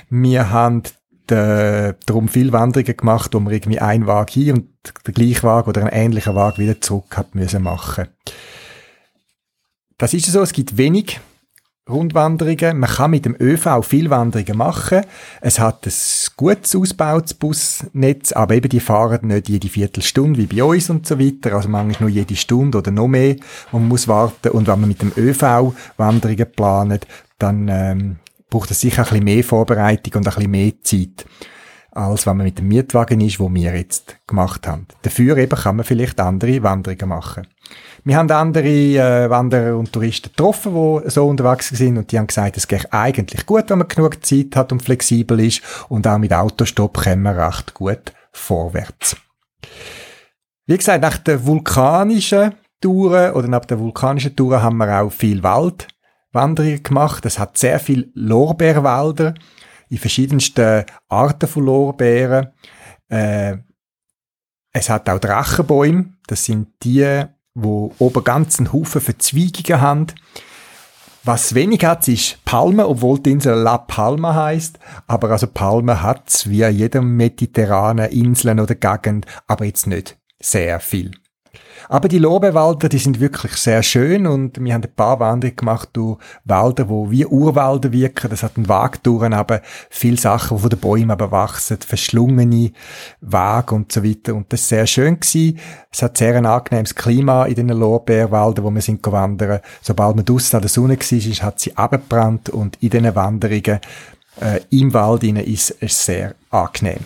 Wir 0.10 0.52
haben 0.52 0.84
äh, 1.32 1.94
darum 2.06 2.28
viel 2.28 2.52
Wanderungen 2.52 2.98
gemacht, 2.98 3.34
wo 3.34 3.40
man 3.40 3.54
irgendwie 3.54 3.80
einen 3.80 4.08
Wagen 4.08 4.32
hier 4.32 4.54
und 4.54 4.68
den 5.06 5.14
gleichen 5.14 5.44
Wagen 5.44 5.70
oder 5.70 5.82
einen 5.82 5.92
ähnlichen 5.92 6.36
Wagen 6.36 6.62
wieder 6.62 6.82
zurück 6.82 7.18
hat 7.18 7.36
müssen 7.36 7.64
machen. 7.64 8.08
Das 9.98 10.14
ist 10.14 10.28
so, 10.28 10.42
es 10.42 10.54
gibt 10.54 10.78
wenig 10.78 11.20
Rundwanderungen. 11.90 12.80
Man 12.80 12.90
kann 12.90 13.12
mit 13.12 13.26
dem 13.26 13.36
ÖV 13.40 13.82
viel 13.84 14.10
Wanderungen 14.10 14.58
machen. 14.58 15.02
Es 15.42 15.60
hat 15.60 15.86
ein 15.86 15.94
gutes 16.36 16.76
ausgebautes 16.76 17.34
Busnetz, 17.34 18.32
aber 18.32 18.56
eben 18.56 18.70
die 18.70 18.80
fahren 18.80 19.28
nicht 19.28 19.50
jede 19.50 19.70
Viertelstunde 19.70 20.40
wie 20.40 20.46
bei 20.46 20.64
uns 20.64 20.90
und 20.90 21.08
so 21.08 21.20
weiter. 21.20 21.56
Also 21.56 21.70
manchmal 21.70 22.10
nur 22.10 22.16
jede 22.16 22.36
Stunde 22.36 22.78
oder 22.78 22.92
noch 22.92 23.08
mehr. 23.08 23.36
Und 23.72 23.82
man 23.82 23.88
muss 23.90 24.08
warten. 24.08 24.50
Und 24.50 24.68
wenn 24.68 24.80
man 24.80 24.90
mit 24.90 25.02
dem 25.02 25.14
ÖV 25.16 25.74
Wanderungen 25.98 26.52
planet, 26.52 27.08
dann 27.40 27.68
ähm, 27.70 28.16
braucht 28.50 28.72
es 28.72 28.82
sicher 28.82 29.04
ein 29.04 29.10
bisschen 29.10 29.24
mehr 29.24 29.44
Vorbereitung 29.44 30.14
und 30.16 30.28
ein 30.28 30.34
bisschen 30.34 30.52
mehr 30.52 30.72
Zeit, 30.82 31.26
als 31.92 32.26
wenn 32.26 32.38
man 32.38 32.46
mit 32.46 32.60
dem 32.60 32.68
Mietwagen 32.68 33.22
ist, 33.22 33.40
wo 33.40 33.54
wir 33.54 33.76
jetzt 33.76 34.18
gemacht 34.28 34.68
haben. 34.68 34.88
Dafür 35.02 35.38
eben 35.38 35.56
kann 35.58 35.76
man 35.76 35.86
vielleicht 35.86 36.20
andere 36.20 36.64
Wanderungen 36.64 37.10
machen. 37.10 37.48
Wir 38.04 38.16
haben 38.16 38.32
andere 38.32 38.68
äh, 38.68 39.30
Wanderer 39.30 39.78
und 39.78 39.92
Touristen 39.92 40.30
getroffen, 40.30 40.74
die 40.74 41.10
so 41.10 41.28
unterwegs 41.28 41.70
sind 41.70 41.98
und 41.98 42.12
die 42.12 42.18
haben 42.18 42.28
gesagt, 42.28 42.56
es 42.56 42.68
geht 42.68 42.94
eigentlich 42.94 43.46
gut, 43.46 43.70
wenn 43.70 43.80
man 43.80 43.88
genug 43.88 44.26
Zeit 44.26 44.56
hat 44.56 44.72
und 44.72 44.82
flexibel 44.82 45.40
ist 45.42 45.62
und 45.90 46.08
auch 46.08 46.18
mit 46.18 46.32
Autostopp 46.32 47.04
kommen 47.04 47.24
wir 47.24 47.38
recht 47.38 47.74
gut 47.74 48.14
vorwärts. 48.32 49.18
Wie 50.68 50.78
gesagt, 50.78 51.02
nach 51.02 51.18
der 51.18 51.46
vulkanischen 51.46 52.54
Touren 52.80 53.34
oder 53.34 53.48
nach 53.48 53.66
der 53.66 53.80
vulkanischen 53.80 54.36
Touren 54.36 54.62
haben 54.62 54.78
wir 54.78 55.02
auch 55.02 55.12
viel 55.12 55.44
Wald 55.44 55.88
Wanderungen 56.32 56.84
gemacht. 56.84 57.26
Es 57.26 57.40
hat 57.40 57.58
sehr 57.58 57.80
viel 57.80 58.12
Lorbeerwälder 58.14 59.34
in 59.90 59.98
verschiedensten 59.98 60.86
Arten 61.08 61.48
von 61.48 61.66
Lorbeeren. 61.66 62.50
Äh, 63.10 63.58
es 64.74 64.90
hat 64.90 65.10
auch 65.10 65.20
Drachenbäume. 65.20 66.14
Das 66.28 66.46
sind 66.46 66.68
die, 66.84 67.24
wo 67.54 67.94
oben 68.00 68.24
ganzen 68.24 68.72
Haufen 68.72 69.02
Verzweigungen 69.02 69.82
haben. 69.82 70.08
Was 71.24 71.56
wenig 71.56 71.84
hat, 71.84 72.08
ist 72.08 72.44
Palme, 72.46 72.88
obwohl 72.88 73.20
die 73.20 73.32
Insel 73.32 73.56
La 73.56 73.78
Palma 73.78 74.34
heißt. 74.34 74.80
Aber 75.08 75.32
also 75.32 75.48
Palme 75.48 76.02
hat 76.02 76.46
wie 76.48 76.64
jedem 76.64 77.18
mediterranen 77.18 78.10
Inseln 78.12 78.60
oder 78.60 78.76
Gegend, 78.76 79.26
aber 79.46 79.66
jetzt 79.66 79.88
nicht 79.88 80.18
sehr 80.40 80.80
viel. 80.80 81.12
Aber 81.90 82.10
die 82.10 82.20
Lorbeerwälder, 82.20 82.90
die 82.90 82.98
sind 82.98 83.20
wirklich 83.20 83.54
sehr 83.54 83.82
schön 83.82 84.28
und 84.28 84.62
wir 84.62 84.74
haben 84.74 84.84
ein 84.84 84.94
paar 84.94 85.20
Wanderungen 85.20 85.56
gemacht 85.56 85.90
durch 85.94 86.18
Wälder, 86.44 86.90
wo 86.90 87.10
wie 87.10 87.26
Urwälder 87.26 87.92
wirken. 87.92 88.30
Das 88.30 88.44
hat 88.44 88.58
einen 88.58 88.68
Weg 88.68 89.04
durch, 89.04 89.24
aber 89.32 89.62
viele 89.90 90.18
Sachen, 90.18 90.58
die 90.58 90.62
von 90.62 90.70
den 90.70 90.80
Bäumen 90.80 91.12
aber 91.12 91.32
wachsen, 91.32 91.78
verschlungene 91.80 92.72
Wege 93.22 93.76
und 93.76 93.92
so 93.92 94.04
weiter. 94.04 94.36
Und 94.36 94.52
das 94.52 94.62
ist 94.62 94.70
sehr 94.70 94.88
schön 94.88 95.20
gewesen. 95.20 95.60
Es 95.92 96.02
hat 96.02 96.18
sehr 96.18 96.36
ein 96.36 96.46
angenehmes 96.46 96.94
Klima 96.94 97.46
in 97.46 97.56
den 97.56 97.70
Lorbeerwäldern, 97.70 98.66
wo 98.66 98.72
wir 98.72 98.82
sind 98.82 99.06
wandern. 99.06 99.62
Sobald 99.82 100.16
man 100.18 100.26
draussen 100.26 100.58
an 100.58 100.62
der 100.62 100.70
Sonne 100.70 100.98
war, 101.00 101.46
hat 101.46 101.60
sie 101.60 101.78
abgebrannt 101.78 102.50
und 102.50 102.78
in 102.82 102.90
diesen 102.90 103.16
Wanderungen 103.16 103.80
äh, 104.42 104.60
im 104.70 104.94
Wald 104.94 105.24
ist 105.24 105.76
es 105.80 106.06
sehr 106.06 106.36
angenehm. 106.50 107.00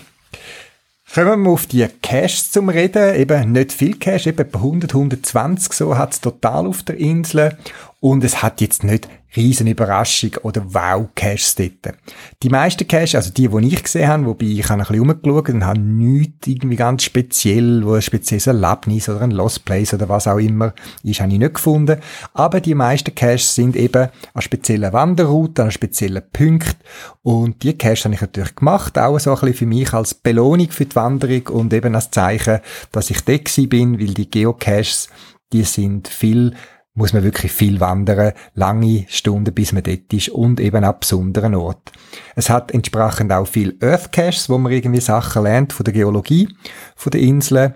Kommen 1.14 1.44
wir 1.44 1.52
auf 1.52 1.66
die 1.66 1.86
Cash 2.02 2.52
zum 2.52 2.70
Reden. 2.70 3.16
Eben 3.16 3.52
nicht 3.52 3.74
viel 3.74 3.98
Cash, 3.98 4.28
eben 4.28 4.48
100, 4.54 4.94
120, 4.94 5.74
so 5.74 5.98
hat 5.98 6.14
es 6.14 6.22
total 6.22 6.66
auf 6.66 6.84
der 6.84 6.96
Insel. 6.98 7.58
und 8.00 8.24
es 8.24 8.42
hat 8.42 8.62
jetzt 8.62 8.84
nicht 8.84 9.08
riesen 9.36 9.68
Überraschung 9.68 10.32
oder 10.44 10.74
Wow-Caches 10.74 11.56
dort. 11.56 11.96
Die 12.44 12.50
meisten 12.50 12.88
Caches, 12.88 13.16
also 13.16 13.32
die, 13.32 13.48
die 13.48 13.68
ich 13.68 13.84
gesehen 13.84 14.08
habe, 14.08 14.26
wobei 14.26 14.46
ich 14.46 14.70
habe 14.70 14.82
ein 14.82 14.88
bisschen 14.88 15.02
umgeschaut 15.02 15.50
und 15.50 15.66
habe 15.66 15.80
nichts 15.80 16.48
irgendwie 16.48 16.76
ganz 16.76 17.04
speziell, 17.04 17.86
wo 17.86 17.94
ein 17.94 18.02
spezielles 18.02 18.48
Erlebnis 18.48 19.08
oder 19.10 19.22
ein 19.22 19.32
Lost 19.32 19.66
Place 19.66 19.94
oder 19.94 20.10
was 20.10 20.28
auch 20.28 20.38
immer 20.38 20.74
ist, 21.04 21.22
habe 21.22 21.32
ich 21.32 21.40
nicht 21.40 21.54
gefunden. 21.54 22.00
Aber 22.34 22.60
die 22.60 22.76
meisten 22.76 23.16
Caches 23.16 23.56
sind 23.56 23.76
eben 23.76 24.10
an 24.34 24.42
speziellen 24.42 24.94
Wanderrouten, 24.94 25.66
an 25.66 25.72
speziellen 25.72 26.24
Punkten 26.32 26.82
und 27.24 27.64
die 27.64 27.78
Caches 27.78 28.06
habe 28.06 28.16
ich 28.16 28.22
natürlich 28.22 28.56
gemacht, 28.56 28.98
auch 28.98 29.20
so 29.20 29.32
ein 29.32 29.40
bisschen 29.40 29.54
für 29.54 29.66
mich 29.66 29.94
als 29.94 30.14
Belohnung 30.14 30.72
für 30.72 30.86
die 30.86 30.96
Wanderung 30.96 31.48
und 31.48 31.74
eben 31.74 31.96
als 31.96 32.12
Zeichen, 32.12 32.60
dass 32.92 33.10
ich 33.10 33.22
da 33.22 33.34
bin, 33.68 34.00
weil 34.00 34.14
die 34.14 34.30
Geocaches, 34.30 35.10
die 35.54 35.64
sind 35.64 36.08
viel 36.08 36.54
muss 36.94 37.14
man 37.14 37.24
wirklich 37.24 37.52
viel 37.52 37.80
wandern, 37.80 38.34
lange 38.54 39.06
Stunden, 39.08 39.54
bis 39.54 39.72
man 39.72 39.84
dort 39.84 40.12
ist 40.12 40.30
und 40.30 40.60
eben 40.60 40.84
an 40.84 41.00
besonderen 41.00 41.56
Ort. 41.56 41.92
Es 42.36 42.50
hat 42.50 42.72
entsprechend 42.72 43.32
auch 43.32 43.48
viel 43.48 43.78
Earth 43.82 44.12
Caches, 44.12 44.50
wo 44.50 44.58
man 44.58 44.72
irgendwie 44.72 45.00
Sachen 45.00 45.44
lernt 45.44 45.74
von 45.74 45.84
der 45.86 45.94
Geologie 45.94 46.50
von 46.96 47.12
der 47.12 47.22
Inseln. 47.22 47.74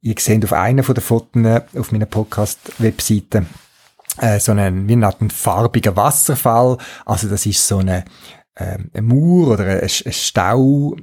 Ihr 0.00 0.14
seht 0.18 0.44
auf 0.44 0.52
einer 0.52 0.84
von 0.84 0.94
den 0.94 1.02
Fotos 1.02 1.62
auf 1.76 1.90
meiner 1.90 2.06
Podcast-Webseite 2.06 3.46
äh, 4.20 4.38
so 4.38 4.52
einen, 4.52 4.88
wie 4.88 4.92
einen 4.92 5.30
farbigen 5.30 5.96
Wasserfall. 5.96 6.78
Also 7.04 7.28
das 7.28 7.46
ist 7.46 7.66
so 7.66 7.78
eine, 7.78 8.04
äh, 8.54 8.78
ein 8.92 9.04
Mauer 9.04 9.54
oder 9.54 9.64
ein, 9.64 9.80
ein 9.80 10.12
Stau, 10.12 10.96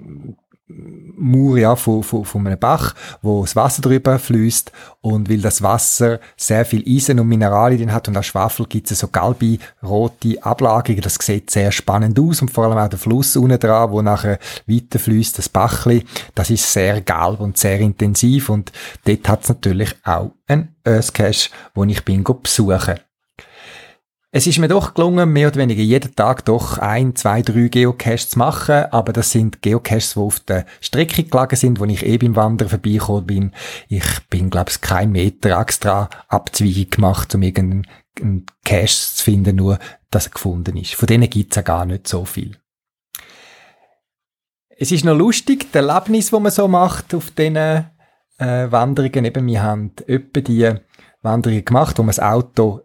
Mauer 1.16 1.58
ja, 1.58 1.76
von, 1.76 2.04
von, 2.04 2.26
von 2.26 2.48
einem 2.48 2.60
Bach, 2.60 2.96
wo 3.22 3.42
das 3.42 3.56
Wasser 3.56 3.82
drüber 3.82 4.18
fließt 4.18 4.72
und 5.02 5.30
weil 5.30 5.40
das 5.42 5.62
Wasser 5.62 6.20
sehr 6.36 6.66
viel 6.66 6.84
Eisen 6.88 7.20
und 7.20 7.28
Mineralien 7.28 7.94
hat 7.94 8.08
und 8.08 8.18
auch 8.18 8.24
Schwafel 8.24 8.66
gibt 8.66 8.90
es 8.90 9.00
so 9.00 9.08
gelbe, 9.08 9.60
rote 9.84 10.44
Ablagerungen. 10.44 11.04
Das 11.04 11.16
sieht 11.16 11.52
sehr 11.52 11.72
spannend 11.72 12.20
aus 12.20 12.42
und 12.42 12.50
vor 12.50 12.66
allem 12.66 12.78
auch 12.78 12.88
der 12.88 13.00
Fluss 13.00 13.36
unten 13.36 13.60
dran, 13.60 13.92
wo 13.92 14.02
nachher 14.02 14.40
weiter 14.66 15.00
fließt, 15.00 15.38
das 15.38 15.50
Bachli, 15.50 16.06
das 16.36 16.50
ist 16.50 16.72
sehr 16.72 17.02
gelb 17.02 17.40
und 17.40 17.58
sehr 17.58 17.80
intensiv 17.80 18.50
und 18.50 18.72
dort 19.06 19.28
hat 19.28 19.44
es 19.44 19.50
natürlich 19.50 19.96
auch 20.04 20.32
ein 20.48 20.76
Earth 20.84 21.14
Cache, 21.14 21.50
wo 21.74 21.84
ich 21.84 22.04
bin 22.04 22.24
besuchen. 22.24 23.00
Es 24.34 24.48
ist 24.48 24.60
mir 24.60 24.70
doch 24.70 24.94
gelungen, 24.94 25.34
mehr 25.34 25.50
oder 25.50 25.58
weniger 25.58 25.82
jeden 25.82 26.16
Tag 26.16 26.46
doch 26.46 26.78
ein, 26.78 27.18
zwei, 27.18 27.42
drei 27.42 27.68
Geocaches 27.68 28.30
zu 28.30 28.40
machen, 28.40 28.86
aber 28.90 29.12
das 29.12 29.32
sind 29.32 29.62
Geocaches, 29.62 30.14
die 30.14 30.20
auf 30.22 30.40
der 30.40 30.66
Strecke 30.80 31.26
gelegen 31.26 31.56
sind, 31.58 31.82
wo 31.82 31.86
ich 31.86 32.06
eh 32.06 32.18
beim 32.18 32.38
Wandern 32.38 32.70
vorbeigekommen 32.70 33.26
bin. 33.26 33.52
Ich 33.90 34.06
bin, 34.30 34.50
glaube 34.50 34.72
ich, 34.72 34.80
kein 34.80 35.12
Meter 35.12 35.60
extra 35.60 36.10
Abzweigung 36.30 36.90
gemacht, 36.92 37.36
um 37.36 37.42
irgendeinen 37.42 38.46
Cache 38.64 38.88
zu 38.88 39.22
finden, 39.22 39.58
nur, 39.58 39.80
dass 40.12 40.28
er 40.28 40.32
gefunden 40.32 40.78
ist. 40.78 40.96
Von 40.96 41.08
denen 41.08 41.30
gibt's 41.30 41.58
ja 41.58 41.62
gar 41.62 41.86
nicht 41.86 42.08
so 42.08 42.24
viel. 42.24 42.58
Es 44.70 44.94
ist 44.94 45.04
noch 45.04 45.18
lustig, 45.18 45.74
der 45.74 45.86
Erlebnis, 45.86 46.32
wo 46.32 46.40
man 46.40 46.54
so 46.54 46.70
macht 46.70 47.14
auf 47.14 47.32
diesen 47.32 47.58
äh, 47.58 47.86
Wanderungen. 48.38 49.26
Eben, 49.26 49.46
wir 49.46 49.62
haben 49.62 49.92
etwa 50.08 50.40
die 50.40 50.74
Wanderungen 51.22 51.66
gemacht, 51.66 52.00
wo 52.00 52.04
man 52.04 52.16
das 52.16 52.22
Auto 52.22 52.84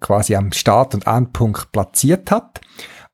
quasi 0.00 0.34
am 0.36 0.52
Start- 0.52 0.94
und 0.94 1.06
Endpunkt 1.06 1.72
platziert 1.72 2.30
hat. 2.30 2.60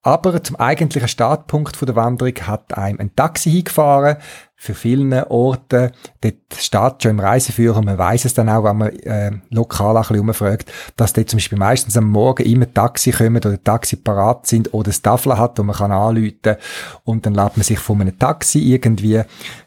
Aber 0.09 0.43
zum 0.43 0.57
eigentlichen 0.57 1.07
Startpunkt 1.07 1.87
der 1.87 1.95
Wanderung 1.95 2.33
hat 2.47 2.79
einem 2.79 2.99
ein 2.99 3.15
Taxi 3.15 3.51
hingefahren. 3.51 4.17
Für 4.57 4.73
viele 4.73 5.31
Orte, 5.31 5.93
dort 6.23 6.35
steht 6.57 7.03
schon 7.03 7.11
im 7.11 7.21
Reiseführer, 7.21 7.83
man 7.83 7.99
weiß 7.99 8.25
es 8.25 8.33
dann 8.33 8.49
auch, 8.49 8.65
wenn 8.65 8.79
man 8.79 8.89
äh, 8.89 9.33
lokal 9.51 9.99
ein 9.99 10.01
bisschen 10.01 10.21
umfragt, 10.21 10.73
dass 10.97 11.13
dort 11.13 11.29
zum 11.29 11.37
Beispiel 11.37 11.59
meistens 11.59 11.95
am 11.99 12.07
Morgen 12.07 12.47
immer 12.47 12.73
Taxi 12.73 13.11
kommen 13.11 13.37
oder 13.37 13.63
Taxi 13.63 13.97
parat 13.97 14.47
sind 14.47 14.73
oder 14.73 14.85
das 14.85 15.03
Tafel 15.03 15.37
hat, 15.37 15.59
wo 15.59 15.63
man 15.63 15.77
kann 15.77 15.93
anrufen 15.93 16.57
und 17.05 17.27
dann 17.27 17.35
lädt 17.35 17.59
man 17.59 17.63
sich 17.63 17.79
von 17.79 18.01
einem 18.01 18.19
Taxi 18.19 18.61
irgendwie 18.61 19.21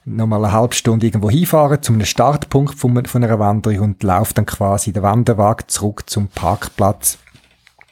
nochmal 0.05 0.43
eine 0.43 0.53
halbe 0.53 0.73
Stunde 0.73 1.05
irgendwo 1.05 1.29
hinfahren 1.29 1.83
zu 1.83 1.93
einem 1.93 2.05
Startpunkt 2.05 2.79
von, 2.79 3.05
von 3.05 3.23
einer 3.23 3.37
Wanderung 3.37 3.79
und 3.81 4.01
läuft 4.01 4.39
dann 4.39 4.47
quasi 4.47 4.91
der 4.91 5.03
Wanderwagen 5.03 5.67
zurück 5.67 6.09
zum 6.09 6.29
Parkplatz 6.29 7.19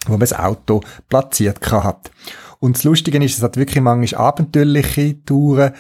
wo 0.06 0.13
man 0.13 0.22
das 0.22 0.34
Auto 0.34 0.82
platziert 1.08 1.72
hat. 1.72 2.12
Und 2.62 2.75
das 2.75 2.84
Lustige 2.84 3.24
ist, 3.24 3.38
es 3.38 3.44
hat 3.44 3.56
wirklich 3.56 3.82
manchmal 3.82 4.22
abenteuerliche 4.22 5.24
Touren, 5.24 5.72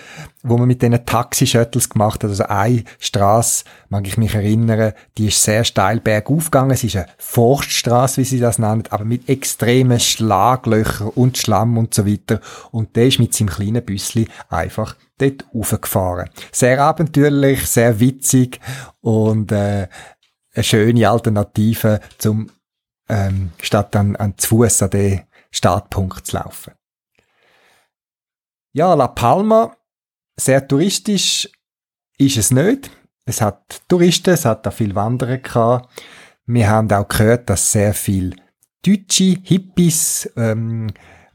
wo 0.43 0.57
man 0.57 0.67
mit 0.67 0.81
diesen 0.81 1.05
Taxi-Shuttles 1.05 1.89
gemacht 1.89 2.23
hat. 2.23 2.29
Also 2.29 2.45
eine 2.45 2.85
Straße, 2.99 3.65
mag 3.89 4.07
ich 4.07 4.17
mich 4.17 4.33
erinnern, 4.33 4.93
die 5.17 5.27
ist 5.27 5.43
sehr 5.43 5.65
steil 5.65 5.99
bergauf 5.99 6.45
gegangen. 6.45 6.71
Es 6.71 6.85
ist 6.85 6.95
eine 6.95 7.07
Forststraße, 7.17 8.21
wie 8.21 8.25
sie 8.25 8.39
das 8.39 8.59
nennen, 8.59 8.83
aber 8.91 9.03
mit 9.03 9.27
extremen 9.27 9.99
Schlaglöchern 9.99 11.09
und 11.09 11.37
Schlamm 11.37 11.77
und 11.77 11.93
so 11.93 12.07
weiter. 12.07 12.39
Und 12.71 12.95
der 12.95 13.07
ist 13.07 13.19
mit 13.19 13.33
seinem 13.33 13.49
kleinen 13.49 13.83
Büssli 13.83 14.29
einfach 14.47 14.95
dort 15.17 15.43
raufgefahren. 15.53 16.29
Sehr 16.53 16.81
abenteuerlich, 16.81 17.67
sehr 17.67 17.99
witzig 17.99 18.61
und 19.01 19.51
äh, 19.51 19.89
eine 20.53 20.63
schöne 20.63 21.09
Alternative 21.09 21.99
zum 22.17 22.49
ähm, 23.09 23.51
statt 23.61 23.95
dann 23.95 24.15
an 24.15 24.37
zu 24.37 24.57
Fuß 24.57 24.83
an 24.83 24.89
den 24.91 25.21
Startpunkt 25.51 26.27
zu 26.27 26.37
laufen. 26.37 26.73
Ja, 28.71 28.93
La 28.93 29.07
Palma, 29.07 29.75
sehr 30.39 30.67
touristisch 30.67 31.49
ist 32.17 32.37
es 32.37 32.51
nicht. 32.51 32.91
Es 33.25 33.41
hat 33.41 33.81
Touristen, 33.87 34.31
es 34.31 34.45
hat 34.45 34.67
auch 34.67 34.73
viel 34.73 34.95
Wanderer 34.95 35.37
gehabt. 35.37 35.89
Wir 36.45 36.69
haben 36.69 36.91
auch 36.91 37.07
gehört, 37.07 37.49
dass 37.49 37.71
sehr 37.71 37.93
viel 37.93 38.35
deutsche 38.85 39.37
Hippies, 39.43 40.31
ähm, 40.35 40.87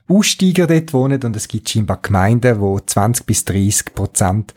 Aussteiger 0.06 0.66
dort 0.66 0.92
wohnen 0.92 1.22
und 1.22 1.34
es 1.34 1.48
gibt 1.48 1.70
scheinbar 1.70 1.98
Gemeinden, 2.02 2.60
wo 2.60 2.78
20 2.78 3.24
bis 3.24 3.44
30 3.46 3.94
Prozent 3.94 4.54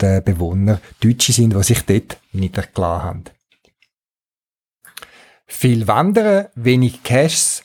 der 0.00 0.20
Bewohner 0.20 0.80
Deutsche 1.00 1.32
sind, 1.32 1.54
die 1.54 1.62
sich 1.64 1.82
dort 1.82 2.18
niedergelassen 2.32 3.04
haben. 3.04 3.24
Viel 5.46 5.86
Wandern, 5.86 6.46
wenig 6.54 7.02
Caches, 7.02 7.62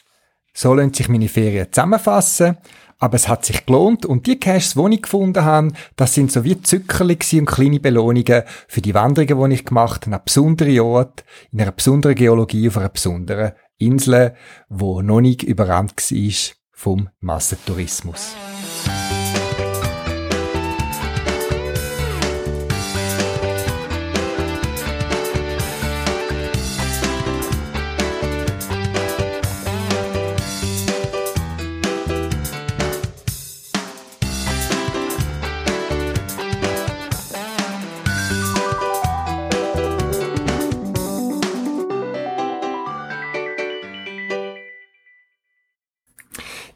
so 0.54 0.74
lassen 0.74 0.94
sich 0.94 1.10
meine 1.10 1.30
Ferien 1.30 1.72
zusammenfassen. 1.72 2.58
Aber 3.00 3.15
es 3.15 3.28
hat 3.28 3.46
sich 3.46 3.65
gelohnt 3.65 4.06
und 4.06 4.28
die 4.28 4.39
Caches, 4.39 4.76
die 4.76 4.94
ich 4.94 5.02
gefunden 5.02 5.44
habe, 5.44 5.72
das 5.96 6.13
sind 6.13 6.32
so 6.32 6.44
wie 6.44 6.62
Zückerli 6.62 7.17
und 7.34 7.48
kleine 7.48 7.80
Belohnungen 7.80 8.44
für 8.67 8.82
die 8.82 8.94
Wanderungen, 8.94 9.50
die 9.50 9.56
ich 9.56 9.65
gemacht 9.65 10.06
habe, 10.06 10.15
an 10.15 10.22
besonderen 10.24 10.80
Orten, 10.80 11.24
in 11.52 11.62
einer 11.62 11.72
besonderen 11.72 12.13
Geologie, 12.13 12.67
auf 12.67 12.78
einer 12.78 12.89
besonderen 12.89 13.54
Insel, 13.80 14.36
wo 14.70 15.02
noch 15.02 15.22
nicht 15.22 15.41
überrannt 15.41 15.94
war 15.98 16.56
vom 16.72 17.10
Massentourismus. 17.22 18.36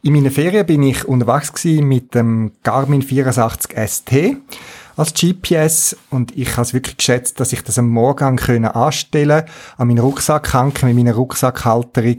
In 0.06 0.12
meinen 0.12 0.30
Ferien 0.30 0.64
bin 0.64 0.84
ich 0.84 1.04
unterwegs 1.04 1.64
mit 1.64 2.14
dem 2.14 2.52
Garmin 2.62 3.02
84 3.02 3.72
ST 3.88 4.36
als 4.94 5.12
GPS 5.12 5.96
und 6.10 6.36
ich 6.36 6.52
habe 6.52 6.62
es 6.62 6.72
wirklich 6.72 6.96
geschätzt, 6.96 7.40
dass 7.40 7.52
ich 7.52 7.64
das 7.64 7.76
am 7.76 7.88
Morgen 7.88 8.36
können 8.36 8.66
anstellen 8.66 9.42
an 9.76 9.88
meinen 9.88 9.98
Rucksack 9.98 10.54
hängen 10.54 10.74
mit 10.82 10.94
meiner 10.94 11.14
Rucksackhalterung 11.14 12.18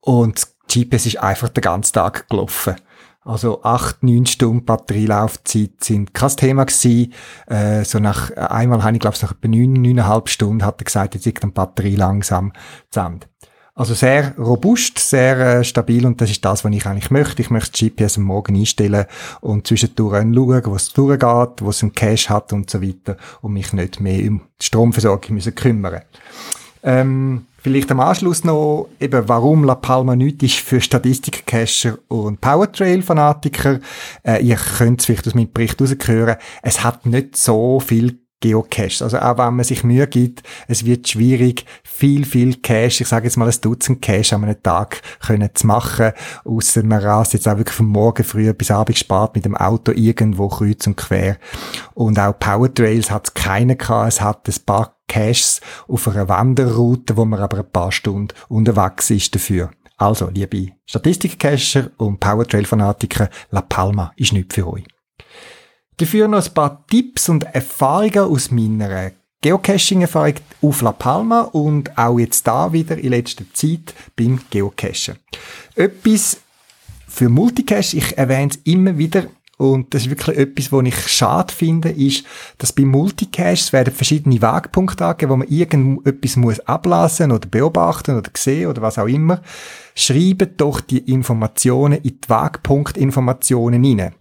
und 0.00 0.42
das 0.42 0.56
GPS 0.70 1.06
ist 1.06 1.20
einfach 1.22 1.48
den 1.48 1.62
ganzen 1.62 1.94
Tag 1.94 2.28
gelaufen. 2.28 2.76
Also 3.22 3.62
acht, 3.62 4.02
neun 4.02 4.26
Stunden 4.26 4.66
Batterielaufzeit 4.66 5.82
sind 5.82 6.12
kein 6.12 6.36
Thema 6.36 6.64
gewesen. 6.64 7.14
Äh, 7.46 7.84
so 7.84 7.98
nach 7.98 8.30
einmal 8.36 8.82
habe 8.82 8.92
ich 8.92 9.00
glaube 9.00 9.16
ich 9.16 9.22
nach 9.22 9.32
etwa 9.32 9.48
neun, 9.48 9.72
neuneinhalb 9.72 10.28
Stunden 10.28 10.66
hat 10.66 10.82
er 10.82 10.84
gesagt, 10.84 11.14
jetzt 11.14 11.26
ist 11.26 11.42
die 11.42 11.46
Batterie 11.46 11.96
langsam 11.96 12.52
zu 12.90 13.00
Ende. 13.00 13.31
Also 13.74 13.94
sehr 13.94 14.36
robust, 14.36 14.98
sehr 14.98 15.38
äh, 15.38 15.64
stabil 15.64 16.04
und 16.04 16.20
das 16.20 16.30
ist 16.30 16.44
das, 16.44 16.62
was 16.62 16.72
ich 16.72 16.84
eigentlich 16.84 17.10
möchte. 17.10 17.40
Ich 17.40 17.48
möchte 17.48 17.70
das 17.70 17.80
GPS 17.80 18.18
am 18.18 18.24
Morgen 18.24 18.54
einstellen 18.54 19.06
und 19.40 19.66
zwischendurch 19.66 20.20
anschauen, 20.20 20.62
wo 20.66 20.74
es 20.74 20.92
durchgeht, 20.92 21.62
wo 21.62 21.70
es 21.70 21.82
einen 21.82 21.94
Cache 21.94 22.28
hat 22.28 22.52
und 22.52 22.68
so 22.68 22.82
weiter 22.82 23.16
und 23.40 23.54
mich 23.54 23.72
nicht 23.72 23.98
mehr 23.98 24.28
um 24.28 24.42
die 24.60 24.66
Stromversorgung 24.66 25.36
müssen 25.36 25.54
kümmern. 25.54 26.02
Ähm, 26.82 27.46
vielleicht 27.62 27.90
am 27.90 28.00
Anschluss 28.00 28.44
noch 28.44 28.88
eben, 29.00 29.26
warum 29.28 29.64
La 29.64 29.76
Palma 29.76 30.16
nicht 30.16 30.42
ist 30.42 30.56
für 30.56 30.80
Statistikcacher 30.80 31.96
und 32.08 32.42
Powertrail-Fanatiker. 32.42 33.80
Äh, 34.22 34.44
ihr 34.44 34.56
könnt 34.56 35.00
es 35.00 35.06
vielleicht 35.06 35.28
aus 35.28 35.34
meinem 35.34 35.50
Bericht 35.50 35.80
heraushören. 35.80 36.36
Es 36.62 36.84
hat 36.84 37.06
nicht 37.06 37.38
so 37.38 37.80
viel 37.80 38.21
Geocache. 38.42 39.02
Also 39.02 39.18
auch 39.18 39.38
wenn 39.38 39.54
man 39.54 39.64
sich 39.64 39.84
Mühe 39.84 40.06
gibt, 40.06 40.42
es 40.68 40.84
wird 40.84 41.08
schwierig, 41.08 41.64
viel, 41.82 42.26
viel 42.26 42.56
Cache, 42.56 43.02
ich 43.02 43.08
sage 43.08 43.24
jetzt 43.24 43.38
mal 43.38 43.48
ein 43.48 43.56
Dutzend 43.62 44.02
Cache 44.02 44.34
an 44.34 44.44
einem 44.44 44.62
Tag 44.62 45.00
können 45.24 45.48
zu 45.54 45.66
machen, 45.66 46.12
außer 46.44 46.82
man 46.82 47.00
rast 47.00 47.32
jetzt 47.32 47.48
auch 47.48 47.56
wirklich 47.56 47.76
von 47.76 47.86
morgen 47.86 48.24
früh 48.24 48.52
bis 48.52 48.70
abends 48.70 49.00
spart 49.00 49.34
mit 49.34 49.46
dem 49.46 49.56
Auto 49.56 49.92
irgendwo 49.92 50.48
kreuz 50.48 50.86
und 50.86 50.96
quer. 50.96 51.38
Und 51.94 52.18
auch 52.18 52.38
Powertrails 52.38 53.10
hat 53.10 53.28
es 53.28 53.34
keine 53.34 53.76
gehabt, 53.76 54.08
es 54.08 54.20
hat 54.20 54.46
ein 54.46 54.66
paar 54.66 54.96
Caches 55.08 55.60
auf 55.88 56.08
einer 56.08 56.28
Wanderroute, 56.28 57.16
wo 57.16 57.24
man 57.24 57.40
aber 57.40 57.58
ein 57.58 57.70
paar 57.70 57.92
Stunden 57.92 58.34
unterwegs 58.48 59.10
ist 59.10 59.34
dafür. 59.34 59.70
Also, 59.96 60.28
liebe 60.30 60.72
Statistikcacher 60.84 61.90
und 61.98 62.18
Powertrail-Fanatiker, 62.18 63.28
La 63.50 63.60
Palma 63.60 64.12
ist 64.16 64.32
nicht 64.32 64.52
für 64.52 64.66
euch. 64.66 64.84
Dafür 65.96 66.28
noch 66.28 66.44
ein 66.44 66.54
paar 66.54 66.84
Tipps 66.88 67.28
und 67.28 67.44
Erfahrungen 67.44 68.18
aus 68.18 68.50
meiner 68.50 69.12
Geocaching-Erfahrung 69.42 70.34
auf 70.62 70.82
La 70.82 70.92
Palma 70.92 71.42
und 71.42 71.96
auch 71.98 72.18
jetzt 72.18 72.46
da 72.46 72.72
wieder 72.72 72.96
in 72.96 73.10
letzter 73.10 73.44
Zeit 73.52 73.92
beim 74.16 74.40
Geocachen. 74.50 75.16
Etwas 75.74 76.38
für 77.08 77.28
Multicache, 77.28 77.96
ich 77.96 78.16
erwähne 78.16 78.50
es 78.52 78.60
immer 78.64 78.96
wieder, 78.96 79.26
und 79.58 79.94
das 79.94 80.02
ist 80.02 80.10
wirklich 80.10 80.38
etwas, 80.38 80.72
was 80.72 80.86
ich 80.86 81.08
schade 81.08 81.54
finde, 81.54 81.90
ist, 81.90 82.24
dass 82.58 82.72
bei 82.72 82.84
Multicaches 82.84 83.72
werden 83.72 83.94
verschiedene 83.94 84.42
Wegpunkte 84.42 85.04
angegeben, 85.04 85.30
wo 85.30 85.36
man 85.36 85.48
irgendetwas 85.48 86.34
muss 86.36 86.58
ablassen 86.60 87.30
oder 87.30 87.46
beobachten 87.46 88.16
oder 88.16 88.30
sehen 88.36 88.68
oder 88.68 88.82
was 88.82 88.98
auch 88.98 89.06
immer. 89.06 89.40
Schreiben 89.94 90.56
doch 90.56 90.80
die 90.80 90.98
Informationen 90.98 92.00
in 92.00 92.18
die 92.20 92.28
Wegpunktinformationen 92.28 93.84
hinein. 93.84 94.14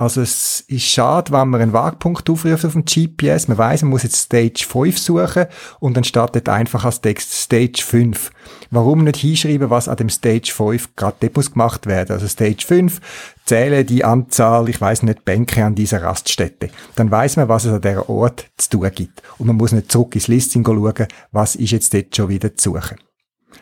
Also 0.00 0.22
es 0.22 0.64
ist 0.66 0.86
schade, 0.86 1.30
wenn 1.30 1.50
man 1.50 1.60
einen 1.60 1.74
Wagpunkt 1.74 2.30
aufruft 2.30 2.64
auf 2.64 2.72
dem 2.72 2.86
GPS. 2.86 3.48
Man 3.48 3.58
weiß, 3.58 3.82
man 3.82 3.90
muss 3.90 4.02
jetzt 4.02 4.16
Stage 4.16 4.64
5 4.66 4.98
suchen 4.98 5.44
und 5.78 5.94
dann 5.94 6.04
startet 6.04 6.48
einfach 6.48 6.86
als 6.86 7.02
Text 7.02 7.34
Stage 7.34 7.82
5. 7.84 8.30
Warum 8.70 9.04
nicht 9.04 9.18
hinschreiben, 9.18 9.68
was 9.68 9.88
an 9.88 9.98
dem 9.98 10.08
Stage 10.08 10.52
5 10.56 10.96
gerade 10.96 11.30
muss 11.34 11.52
gemacht 11.52 11.86
werden? 11.86 12.12
Also 12.12 12.28
Stage 12.28 12.64
5 12.66 12.98
zähle 13.44 13.84
die 13.84 14.02
Anzahl, 14.02 14.70
ich 14.70 14.80
weiß 14.80 15.02
nicht, 15.02 15.26
Bänke 15.26 15.66
an 15.66 15.74
dieser 15.74 16.02
Raststätte. 16.02 16.70
Dann 16.96 17.10
weiß 17.10 17.36
man, 17.36 17.50
was 17.50 17.66
es 17.66 17.74
an 17.74 17.82
dieser 17.82 18.08
Ort 18.08 18.46
zu 18.56 18.70
tun 18.70 18.90
gibt. 18.94 19.22
Und 19.36 19.48
man 19.48 19.56
muss 19.56 19.72
nicht 19.72 19.92
zurück 19.92 20.14
ins 20.14 20.28
Listing 20.28 20.64
schauen, 20.64 21.08
was 21.30 21.56
ist 21.56 21.72
jetzt 21.72 21.92
dort 21.92 22.16
schon 22.16 22.30
wieder 22.30 22.56
zu 22.56 22.70
suchen. 22.70 22.96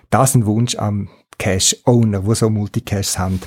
Das 0.09 0.31
ist 0.31 0.37
ein 0.37 0.47
Wunsch 0.47 0.77
am 0.77 1.09
Cache-Owner, 1.37 2.25
wo 2.25 2.33
so 2.33 2.49
Multicaches 2.49 3.19
haben. 3.19 3.41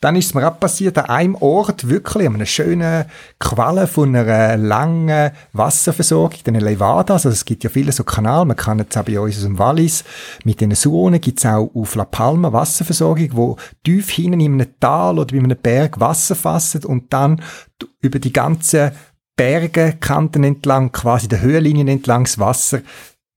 Dann 0.00 0.14
ist 0.14 0.26
es 0.26 0.34
mir 0.34 0.46
auch 0.46 0.60
passiert, 0.60 0.96
an 0.96 1.06
einem 1.06 1.34
Ort, 1.34 1.88
wirklich, 1.88 2.28
an 2.28 2.36
einer 2.36 2.46
schönen 2.46 3.06
Quelle 3.40 3.88
von 3.88 4.14
einer 4.14 4.56
langen 4.56 5.32
Wasserversorgung, 5.52 6.38
den 6.46 6.54
Levadas, 6.54 7.26
also 7.26 7.30
es 7.30 7.44
gibt 7.44 7.64
ja 7.64 7.70
viele 7.70 7.90
so 7.90 8.04
Kanäle, 8.04 8.44
man 8.44 8.56
kann 8.56 8.78
jetzt 8.78 8.96
auch 8.96 9.02
bei 9.02 9.18
uns 9.18 9.38
aus 9.38 9.42
dem 9.42 9.58
Wallis, 9.58 10.04
mit 10.44 10.60
den 10.60 10.72
Suonen 10.76 11.20
gibt 11.20 11.40
es 11.40 11.46
auch 11.46 11.70
auf 11.74 11.96
La 11.96 12.04
Palma 12.04 12.52
Wasserversorgung, 12.52 13.30
wo 13.32 13.56
tief 13.82 14.10
hinten 14.10 14.38
in 14.38 14.52
einem 14.52 14.78
Tal 14.78 15.18
oder 15.18 15.34
bei 15.34 15.42
einem 15.42 15.58
Berg 15.60 15.98
Wasser 15.98 16.36
fassen 16.36 16.84
und 16.84 17.12
dann 17.12 17.42
über 18.00 18.20
die 18.20 18.32
ganzen 18.32 18.92
Bergekanten 19.36 20.44
entlang, 20.44 20.92
quasi 20.92 21.26
der 21.26 21.40
Höhenlinien 21.40 21.88
entlang 21.88 22.22
das 22.22 22.38
Wasser 22.38 22.82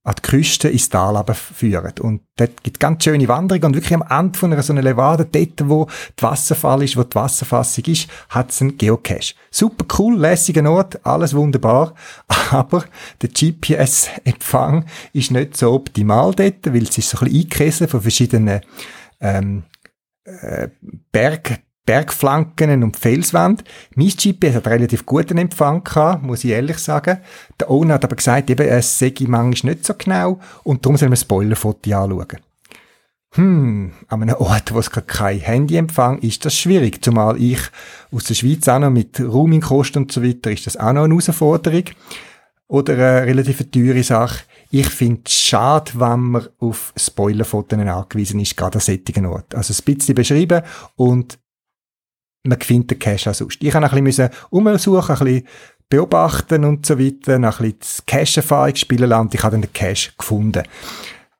an 0.03 0.15
die 0.17 0.21
Küste 0.23 0.67
ins 0.67 0.89
Tal 0.89 1.23
führen. 1.33 1.93
Und 1.99 2.21
dort 2.35 2.63
gibt 2.63 2.79
ganz 2.79 3.03
schöne 3.03 3.27
Wanderungen 3.27 3.65
und 3.65 3.75
wirklich 3.75 3.93
am 3.93 4.03
Ende 4.09 4.37
von 4.37 4.51
einer 4.51 4.63
so 4.63 4.73
einer 4.73 4.81
Levade, 4.81 5.25
dort 5.25 5.69
wo 5.69 5.87
die 6.17 6.23
Wasserfall 6.23 6.81
ist, 6.83 6.97
wo 6.97 7.03
die 7.03 7.13
Wasserfassung 7.13 7.85
ist, 7.85 8.09
hat 8.29 8.49
es 8.49 8.61
einen 8.61 8.77
Geocache. 8.77 9.35
Super 9.51 9.85
cool, 9.99 10.17
lässiger 10.17 10.69
Ort, 10.69 11.05
alles 11.05 11.35
wunderbar, 11.35 11.93
aber 12.51 12.85
der 13.21 13.29
GPS-Empfang 13.29 14.85
ist 15.13 15.31
nicht 15.31 15.55
so 15.55 15.71
optimal 15.71 16.33
dort, 16.33 16.73
weil 16.73 16.83
es 16.83 16.97
ist 16.97 17.09
so 17.09 17.19
ein 17.19 17.25
bisschen 17.25 17.41
eingekesselt 17.41 17.91
von 17.91 18.01
verschiedenen 18.01 18.61
ähm, 19.19 19.63
äh, 20.23 20.69
Berg 21.11 21.61
Bergflanken 21.91 22.83
und 22.83 22.95
Felswand. 22.95 23.65
Mein 23.95 24.07
GPS 24.07 24.55
hat 24.55 24.67
relativ 24.67 25.05
guten 25.05 25.37
Empfang 25.37 25.83
gehabt, 25.83 26.23
muss 26.23 26.45
ich 26.45 26.51
ehrlich 26.51 26.77
sagen. 26.77 27.17
Der 27.59 27.69
Owner 27.69 27.95
hat 27.95 28.05
aber 28.05 28.15
gesagt, 28.15 28.49
eben, 28.49 28.65
es 28.65 28.97
sei 28.97 29.13
manchmal 29.27 29.73
nicht 29.73 29.85
so 29.85 29.93
genau 29.97 30.39
und 30.63 30.85
darum 30.85 30.95
sollen 30.95 31.11
wir 31.11 31.17
Spoilerfoto 31.17 31.93
anschauen. 31.93 32.37
Hm, 33.33 33.91
an 34.07 34.21
einem 34.21 34.35
Ort, 34.35 34.73
wo 34.73 34.79
es 34.79 34.89
kein 34.89 35.39
Handyempfang 35.39 36.19
ist 36.19 36.45
das 36.45 36.55
schwierig. 36.55 37.03
Zumal 37.03 37.35
ich 37.41 37.59
aus 38.09 38.23
der 38.23 38.35
Schweiz 38.35 38.69
auch 38.69 38.79
noch 38.79 38.89
mit 38.89 39.19
Roamingkosten 39.19 40.03
und 40.03 40.13
so 40.13 40.23
weiter, 40.23 40.49
ist 40.49 40.67
das 40.67 40.77
auch 40.77 40.93
noch 40.93 41.03
eine 41.03 41.13
Herausforderung. 41.13 41.83
Oder 42.69 42.93
eine 42.93 43.27
relativ 43.27 43.69
teure 43.69 44.03
Sache. 44.03 44.45
Ich 44.69 44.87
finde 44.87 45.23
es 45.25 45.33
schade, 45.33 45.91
wenn 45.95 46.19
man 46.21 46.47
auf 46.59 46.93
Spoilerfotos 46.95 47.77
angewiesen 47.77 48.39
ist, 48.39 48.55
gerade 48.55 48.77
an 48.77 48.79
solchen 48.79 49.25
Ort. 49.25 49.53
Also 49.55 49.73
ein 49.73 49.93
bisschen 49.93 50.15
beschreiben 50.15 50.61
und 50.95 51.37
man 52.43 52.59
findet 52.59 52.91
den 52.91 52.99
Cache 52.99 53.29
auch 53.29 53.35
sonst. 53.35 53.61
Ich 53.61 53.73
habe 53.73 53.89
ein 53.89 54.03
bisschen 54.03 54.29
umsuchen, 54.49 55.15
ein 55.15 55.25
bisschen 55.25 55.47
beobachten 55.89 56.63
und 56.63 56.85
so 56.85 56.97
weiter, 56.97 57.35
ein 57.35 57.41
bisschen 57.41 57.75
das 57.79 58.05
Cache-Erfahrung 58.05 58.75
spielen 58.75 59.09
lassen 59.09 59.21
und 59.21 59.33
ich 59.35 59.43
habe 59.43 59.51
dann 59.51 59.61
den 59.61 59.73
Cache 59.73 60.11
gefunden. 60.17 60.63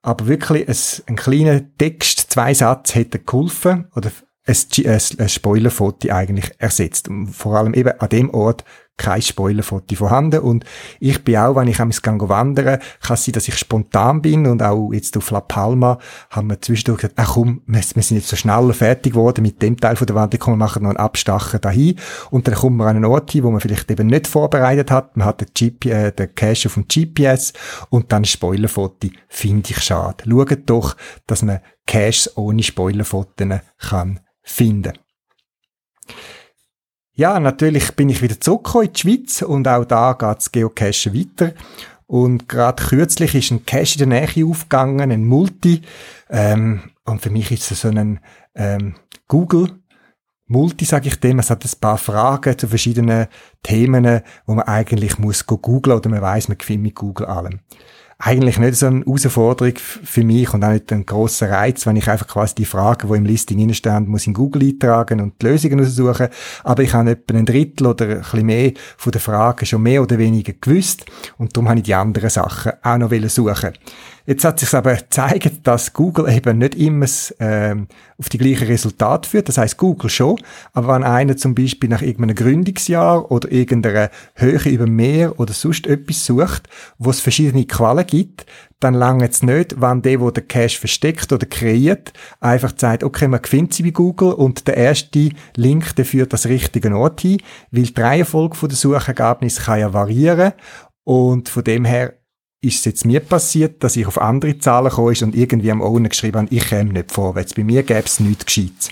Aber 0.02 0.28
wirklich 0.28 0.68
ein, 0.68 1.04
ein 1.08 1.16
kleiner 1.16 1.62
Text, 1.78 2.32
zwei 2.32 2.54
Sätze 2.54 2.96
hätte 2.96 3.20
geholfen 3.20 3.88
oder 3.96 4.12
ein, 4.46 4.56
ein, 4.86 5.02
ein 5.20 5.30
Spoilerfoto 5.30 6.10
eigentlich 6.12 6.52
ersetzt. 6.58 7.08
Und 7.08 7.28
vor 7.28 7.58
allem 7.58 7.74
eben 7.74 8.00
an 8.00 8.10
dem 8.10 8.30
Ort 8.32 8.66
kein 9.02 9.22
Spoilerfoto 9.22 9.96
vorhanden. 9.96 10.42
Und 10.42 10.64
ich 11.00 11.24
bin 11.24 11.38
auch, 11.38 11.56
wenn 11.56 11.68
ich 11.68 11.80
am 11.80 11.92
wandern, 11.92 12.80
kann 13.02 13.18
sein, 13.18 13.34
dass 13.34 13.48
ich 13.48 13.58
spontan 13.58 14.22
bin 14.22 14.46
und 14.46 14.62
auch 14.62 14.92
jetzt 14.94 15.18
auf 15.18 15.32
La 15.32 15.42
Palma 15.42 15.98
haben 16.30 16.50
wir 16.50 16.62
zwischendurch 16.62 17.02
gesagt, 17.02 17.16
ach 17.18 17.34
komm, 17.34 17.62
wir, 17.66 17.82
sind 17.82 18.18
jetzt 18.18 18.28
so 18.28 18.36
schnell 18.36 18.72
fertig 18.74 19.14
geworden 19.14 19.42
mit 19.42 19.62
dem 19.62 19.78
Teil 19.78 19.96
von 19.96 20.06
der 20.06 20.16
Wanderung, 20.16 20.40
komm, 20.40 20.54
wir 20.54 20.58
machen 20.58 20.84
noch 20.84 20.90
einen 20.90 21.00
Abstacher 21.00 21.58
dahin. 21.58 21.96
Und 22.30 22.48
dann 22.48 22.54
kommen 22.54 22.78
wir 22.78 22.86
an 22.86 22.98
einen 22.98 23.06
Ort 23.06 23.32
hin, 23.32 23.44
wo 23.44 23.50
man 23.50 23.60
vielleicht 23.60 23.90
eben 23.90 24.08
nicht 24.08 24.28
vorbereitet 24.28 24.92
hat. 24.92 25.18
Man 25.18 25.26
hat 25.26 25.42
den, 25.42 25.48
GP, 25.54 25.86
äh, 25.86 26.12
den 26.12 26.36
Cache 26.36 26.68
auf 26.68 26.76
dem 26.76 26.86
GPS 26.88 27.54
und 27.90 28.12
dann 28.12 28.24
Spoilerfoto. 28.24 29.08
Finde 29.28 29.72
ich 29.72 29.82
schade. 29.82 30.24
Schaut 30.30 30.70
doch, 30.70 30.96
dass 31.26 31.42
man 31.42 31.60
Caches 31.88 32.38
ohne 32.38 32.62
Spoilerfotos 32.62 33.48
kann 33.80 34.20
finden. 34.44 34.94
Ja, 37.21 37.39
natürlich 37.39 37.95
bin 37.95 38.10
ich 38.10 38.23
wieder 38.23 38.39
zurückgekommen 38.39 38.88
in 38.88 38.93
die 38.93 38.99
Schweiz 38.99 39.41
und 39.43 39.67
auch 39.67 39.86
da 39.86 40.13
geht 40.13 40.38
das 40.38 40.51
Geocachen 40.51 41.13
weiter. 41.13 41.53
Und 42.07 42.49
gerade 42.49 42.81
kürzlich 42.81 43.36
ist 43.36 43.51
ein 43.51 43.63
Cache 43.63 44.01
in 44.01 44.10
der 44.10 44.21
Nähe 44.25 44.43
aufgegangen, 44.43 45.12
ein 45.12 45.25
Multi. 45.25 45.84
Ähm, 46.31 46.81
und 47.05 47.21
für 47.21 47.29
mich 47.29 47.51
ist 47.51 47.69
es 47.69 47.81
so 47.81 47.89
ein 47.89 48.21
ähm, 48.55 48.95
Google 49.27 49.69
Multi, 50.47 50.84
sage 50.84 51.10
ich 51.10 51.19
dem. 51.19 51.38
Es 51.38 51.51
hat 51.51 51.63
ein 51.63 51.79
paar 51.79 51.99
Fragen 51.99 52.57
zu 52.57 52.67
verschiedenen 52.67 53.27
Themen, 53.62 54.21
wo 54.47 54.55
man 54.55 54.65
eigentlich 54.65 55.19
muss 55.19 55.45
googeln 55.45 55.97
oder 55.97 56.10
man 56.10 56.23
weiß, 56.23 56.47
man 56.47 56.57
findet 56.57 56.84
mit 56.86 56.95
Google 56.95 57.27
allem 57.27 57.60
eigentlich 58.23 58.60
nicht 58.60 58.75
so 58.75 58.86
eine 58.86 58.99
Herausforderung 58.99 59.73
für 59.77 60.23
mich 60.23 60.53
und 60.53 60.63
auch 60.63 60.71
nicht 60.71 60.91
ein 60.91 61.05
grosser 61.05 61.49
Reiz, 61.49 61.86
wenn 61.86 61.95
ich 61.95 62.07
einfach 62.07 62.27
quasi 62.27 62.55
die 62.55 62.65
Fragen, 62.65 63.10
die 63.10 63.17
im 63.17 63.25
Listing 63.25 63.73
stehen, 63.73 64.07
muss 64.07 64.27
in 64.27 64.34
Google 64.34 64.63
eintragen 64.63 65.19
und 65.19 65.41
die 65.41 65.47
Lösungen 65.47 65.79
aussuchen. 65.79 66.27
Aber 66.63 66.84
ich 66.84 66.93
habe 66.93 67.12
etwa 67.12 67.38
ein 67.38 67.45
Drittel 67.45 67.88
oder 67.88 68.05
ein 68.05 68.19
bisschen 68.19 68.45
mehr 68.45 68.71
von 68.97 69.12
den 69.12 69.21
Fragen 69.21 69.65
schon 69.65 69.81
mehr 69.81 70.03
oder 70.03 70.17
weniger 70.17 70.53
gewusst 70.53 71.05
und 71.38 71.55
darum 71.55 71.69
habe 71.69 71.79
ich 71.79 71.86
die 71.86 71.95
anderen 71.95 72.29
Sachen 72.29 72.73
auch 72.84 72.97
noch 72.97 73.12
suchen 73.29 73.71
Jetzt 74.25 74.45
hat 74.45 74.60
sich 74.60 74.73
aber 74.73 74.95
gezeigt, 74.95 75.67
dass 75.67 75.93
Google 75.93 76.31
eben 76.31 76.60
nicht 76.60 76.75
immer 76.75 77.07
ähm, 77.39 77.88
auf 78.17 78.29
die 78.29 78.38
gleichen 78.38 78.67
Resultate 78.67 79.27
führt. 79.27 79.47
Das 79.47 79.57
heißt 79.57 79.77
Google 79.77 80.10
schon, 80.10 80.39
aber 80.73 80.93
wenn 80.93 81.03
einer 81.03 81.38
zum 81.38 81.55
Beispiel 81.55 81.89
nach 81.89 82.01
irgendeinem 82.01 82.36
Gründungsjahr 82.36 83.31
oder 83.31 83.51
irgendeiner 83.51 84.10
Höhe 84.36 84.69
über 84.69 84.88
Meer 84.88 85.39
oder 85.39 85.53
sonst 85.53 85.88
etwas 85.88 86.25
sucht, 86.25 86.69
wo 86.97 87.10
es 87.10 87.19
verschiedene 87.19 87.65
Quellen 87.65 88.05
gibt, 88.05 88.45
dann 88.79 88.93
lange 88.93 89.29
es 89.29 89.43
nicht, 89.43 89.79
wenn 89.79 90.01
der, 90.01 90.17
der 90.31 90.43
Cache 90.43 90.79
versteckt 90.79 91.31
oder 91.31 91.45
kreiert, 91.45 92.13
einfach 92.39 92.73
sagt, 92.75 93.03
okay, 93.03 93.27
man 93.27 93.43
findet 93.43 93.73
sie 93.73 93.84
bei 93.84 93.91
Google 93.91 94.34
und 94.34 94.67
der 94.67 94.77
erste 94.77 95.29
Link, 95.55 95.95
der 95.95 96.05
führt 96.05 96.34
das 96.34 96.47
richtige 96.47 96.95
Ort 96.95 97.21
hin, 97.21 97.41
weil 97.71 97.84
die 97.84 98.01
Reihenfolge 98.01 98.67
der 98.67 98.77
Suchergebnisse 98.77 99.62
kann 99.62 99.79
ja 99.79 99.93
variieren. 99.93 100.53
Und 101.03 101.49
von 101.49 101.63
dem 101.63 101.86
her 101.86 102.13
ist 102.62 102.80
es 102.80 102.86
jetzt 102.86 103.06
mir 103.06 103.19
passiert, 103.19 103.84
dass 103.84 103.95
ich 103.95 104.06
auf 104.06 104.21
andere 104.21 104.58
Zahlen 104.60 104.89
gekommen 104.89 105.12
ist 105.12 105.24
und 105.24 105.36
irgendwie 105.36 105.71
am 105.71 105.82
Owner 105.82 106.10
geschrieben 106.10 106.39
habe, 106.39 106.56
ich 106.56 106.67
käme 106.67 106.93
nicht 106.93 107.12
vorwärts. 107.12 107.56
Bei 107.56 107.63
mir 107.63 107.82
gäbe 107.82 108.04
es 108.06 108.19
nichts 108.19 108.45
Gescheites. 108.45 108.89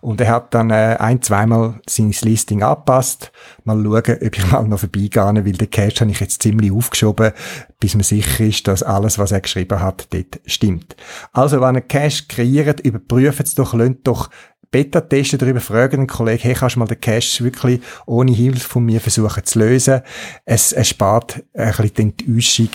Und 0.00 0.20
er 0.20 0.28
hat 0.28 0.54
dann 0.54 0.70
äh, 0.70 0.96
ein-, 0.98 1.20
zweimal 1.20 1.80
sein 1.86 2.14
Listing 2.22 2.62
angepasst. 2.62 3.32
Mal 3.64 3.82
schauen, 3.82 4.18
ob 4.26 4.36
ich 4.36 4.46
mal 4.52 4.66
noch 4.66 4.78
vorbeigehe, 4.78 5.44
weil 5.44 5.52
den 5.52 5.70
Cache 5.70 6.00
habe 6.00 6.10
ich 6.10 6.20
jetzt 6.20 6.42
ziemlich 6.42 6.72
aufgeschoben, 6.72 7.32
bis 7.80 7.94
man 7.94 8.04
sicher 8.04 8.44
ist, 8.44 8.66
dass 8.66 8.82
alles, 8.82 9.18
was 9.18 9.32
er 9.32 9.40
geschrieben 9.40 9.80
hat, 9.80 10.06
dort 10.10 10.40
stimmt. 10.46 10.96
Also, 11.32 11.60
wenn 11.60 11.74
ihr 11.74 11.80
Cache 11.82 12.24
kreiert, 12.28 12.80
überprüft 12.80 13.40
es 13.40 13.54
doch, 13.54 13.74
lasst 13.74 13.98
doch 14.04 14.30
Beta-Testen 14.70 15.38
darüber, 15.38 15.60
fragen 15.60 15.98
einen 15.98 16.06
Kollegen, 16.06 16.42
hey, 16.42 16.54
kannst 16.54 16.76
du 16.76 16.80
mal 16.80 16.86
den 16.86 17.00
Cache 17.00 17.42
wirklich 17.44 17.80
ohne 18.06 18.32
Hilfe 18.32 18.68
von 18.68 18.84
mir 18.84 19.00
versuchen 19.00 19.44
zu 19.44 19.58
lösen? 19.58 20.02
Es, 20.44 20.72
es 20.72 20.88
spart 20.88 21.42
ein 21.54 21.72
bisschen 21.72 21.92
die 21.96 22.02
Enttäuschung 22.02 22.68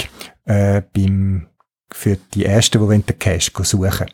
äh, 0.46 0.82
beim, 0.94 1.48
für 1.92 2.18
die 2.34 2.46
Ersten, 2.46 2.82
die 2.82 3.02
den 3.02 3.20
Cache 3.20 3.52
suchen 3.64 4.08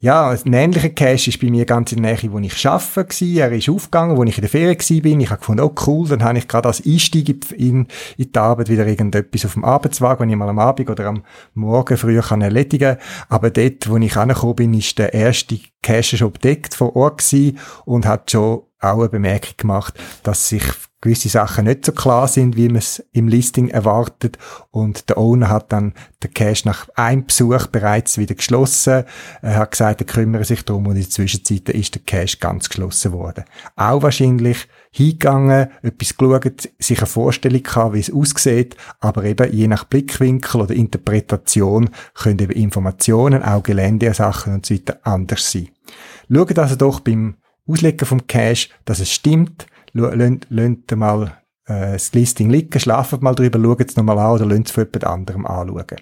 ja, 0.00 0.30
ein 0.30 0.52
ähnlicher 0.52 0.90
Cache 0.90 1.28
ist 1.28 1.40
bei 1.40 1.50
mir 1.50 1.64
ganz 1.64 1.90
in 1.90 2.02
der 2.02 2.14
Nähe, 2.14 2.32
wo 2.32 2.38
ich 2.38 2.66
arbeite, 2.68 3.24
Er 3.24 3.50
ist 3.50 3.68
aufgegangen, 3.68 4.16
wo 4.16 4.22
ich 4.22 4.38
in 4.38 4.42
der 4.42 4.50
Ferien 4.50 4.78
war. 4.78 5.20
Ich 5.20 5.30
habe 5.30 5.40
gefunden, 5.40 5.62
oh 5.62 5.74
cool, 5.86 6.08
dann 6.08 6.22
habe 6.22 6.38
ich 6.38 6.46
gerade 6.46 6.68
als 6.68 6.84
Einstieg 6.86 7.28
in, 7.52 7.88
in 8.16 8.32
die 8.32 8.38
Arbeit 8.38 8.68
wieder 8.68 8.86
irgendetwas 8.86 9.44
auf 9.44 9.54
dem 9.54 9.64
Arbeitswagen, 9.64 10.20
wenn 10.20 10.30
ich 10.30 10.36
mal 10.36 10.48
am 10.48 10.60
Abend 10.60 10.88
oder 10.88 11.06
am 11.06 11.24
Morgen 11.54 11.96
früher 11.96 12.22
kann 12.22 12.42
erledigen. 12.42 12.96
Aber 13.28 13.50
dort, 13.50 13.90
wo 13.90 13.96
ich 13.96 14.16
angekommen 14.16 14.54
bin, 14.54 14.74
ist 14.74 14.98
der 14.98 15.14
erste 15.14 15.58
Cache-Shop 15.82 16.38
deckt 16.40 16.74
vor 16.74 16.94
Ort 16.94 17.18
gewesen 17.18 17.58
und 17.84 18.06
hat 18.06 18.30
schon 18.30 18.62
auch 18.80 19.00
eine 19.00 19.08
Bemerkung 19.08 19.54
gemacht, 19.56 19.94
dass 20.22 20.48
sich 20.48 20.62
gewisse 21.00 21.28
Sachen 21.28 21.66
nicht 21.66 21.84
so 21.84 21.92
klar 21.92 22.26
sind, 22.26 22.56
wie 22.56 22.68
man 22.68 22.78
es 22.78 23.04
im 23.12 23.28
Listing 23.28 23.68
erwartet. 23.68 24.36
Und 24.70 25.08
der 25.08 25.18
Owner 25.18 25.48
hat 25.48 25.72
dann 25.72 25.94
den 26.22 26.34
Cache 26.34 26.66
nach 26.66 26.88
einem 26.96 27.26
Besuch 27.26 27.68
bereits 27.68 28.18
wieder 28.18 28.34
geschlossen. 28.34 29.04
Er 29.42 29.56
hat 29.56 29.70
gesagt, 29.70 30.00
er 30.00 30.06
kümmere 30.06 30.44
sich 30.44 30.64
darum 30.64 30.86
und 30.86 30.96
in 30.96 31.02
der 31.02 31.10
Zwischenzeit 31.10 31.68
ist 31.68 31.94
der 31.94 32.02
Cache 32.04 32.38
ganz 32.38 32.68
geschlossen 32.68 33.12
worden. 33.12 33.44
Auch 33.76 34.02
wahrscheinlich 34.02 34.66
hingegangen, 34.90 35.68
etwas 35.82 36.16
geschaut, 36.16 36.68
sich 36.78 36.98
eine 36.98 37.06
Vorstellung 37.06 37.62
gehabt, 37.62 37.94
wie 37.94 38.00
es 38.00 38.12
aussieht, 38.12 38.76
aber 39.00 39.24
eben 39.24 39.52
je 39.52 39.68
nach 39.68 39.84
Blickwinkel 39.84 40.62
oder 40.62 40.74
Interpretation 40.74 41.90
können 42.14 42.40
eben 42.40 42.52
Informationen, 42.52 43.42
auch 43.42 43.62
Geländesachen 43.62 44.54
und 44.54 44.66
so 44.66 44.74
weiter 44.74 44.98
anders 45.02 45.52
sein. 45.52 45.68
Schaut 46.32 46.58
also 46.58 46.76
doch 46.76 47.00
beim 47.00 47.36
Auslegen 47.68 48.06
vom 48.06 48.26
Cache, 48.26 48.68
dass 48.84 49.00
es 49.00 49.12
stimmt, 49.12 49.66
Lönt 49.98 50.96
mal 50.96 51.38
äh, 51.68 51.92
das 51.92 52.12
Listing 52.12 52.50
liegen, 52.50 52.80
schlafen 52.80 53.20
mal 53.20 53.34
drüber, 53.34 53.60
schauen 53.60 53.86
es 53.86 53.96
nochmal 53.96 54.18
an 54.18 54.32
oder 54.32 54.46
lönt 54.46 54.68
es 54.68 54.72
von 54.72 54.84
jemand 54.84 55.04
anderem 55.04 55.46
anschauen. 55.46 56.00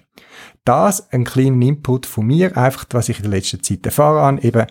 Das 0.63 1.11
ein 1.11 1.23
kleiner 1.23 1.65
Input 1.65 2.05
von 2.05 2.25
mir, 2.25 2.57
einfach 2.57 2.85
was 2.91 3.09
ich 3.09 3.17
in 3.17 3.23
der 3.23 3.31
letzten 3.31 3.61
Zeit 3.61 3.85
erfahren 3.85 4.37
habe, 4.37 4.47
eben 4.47 4.65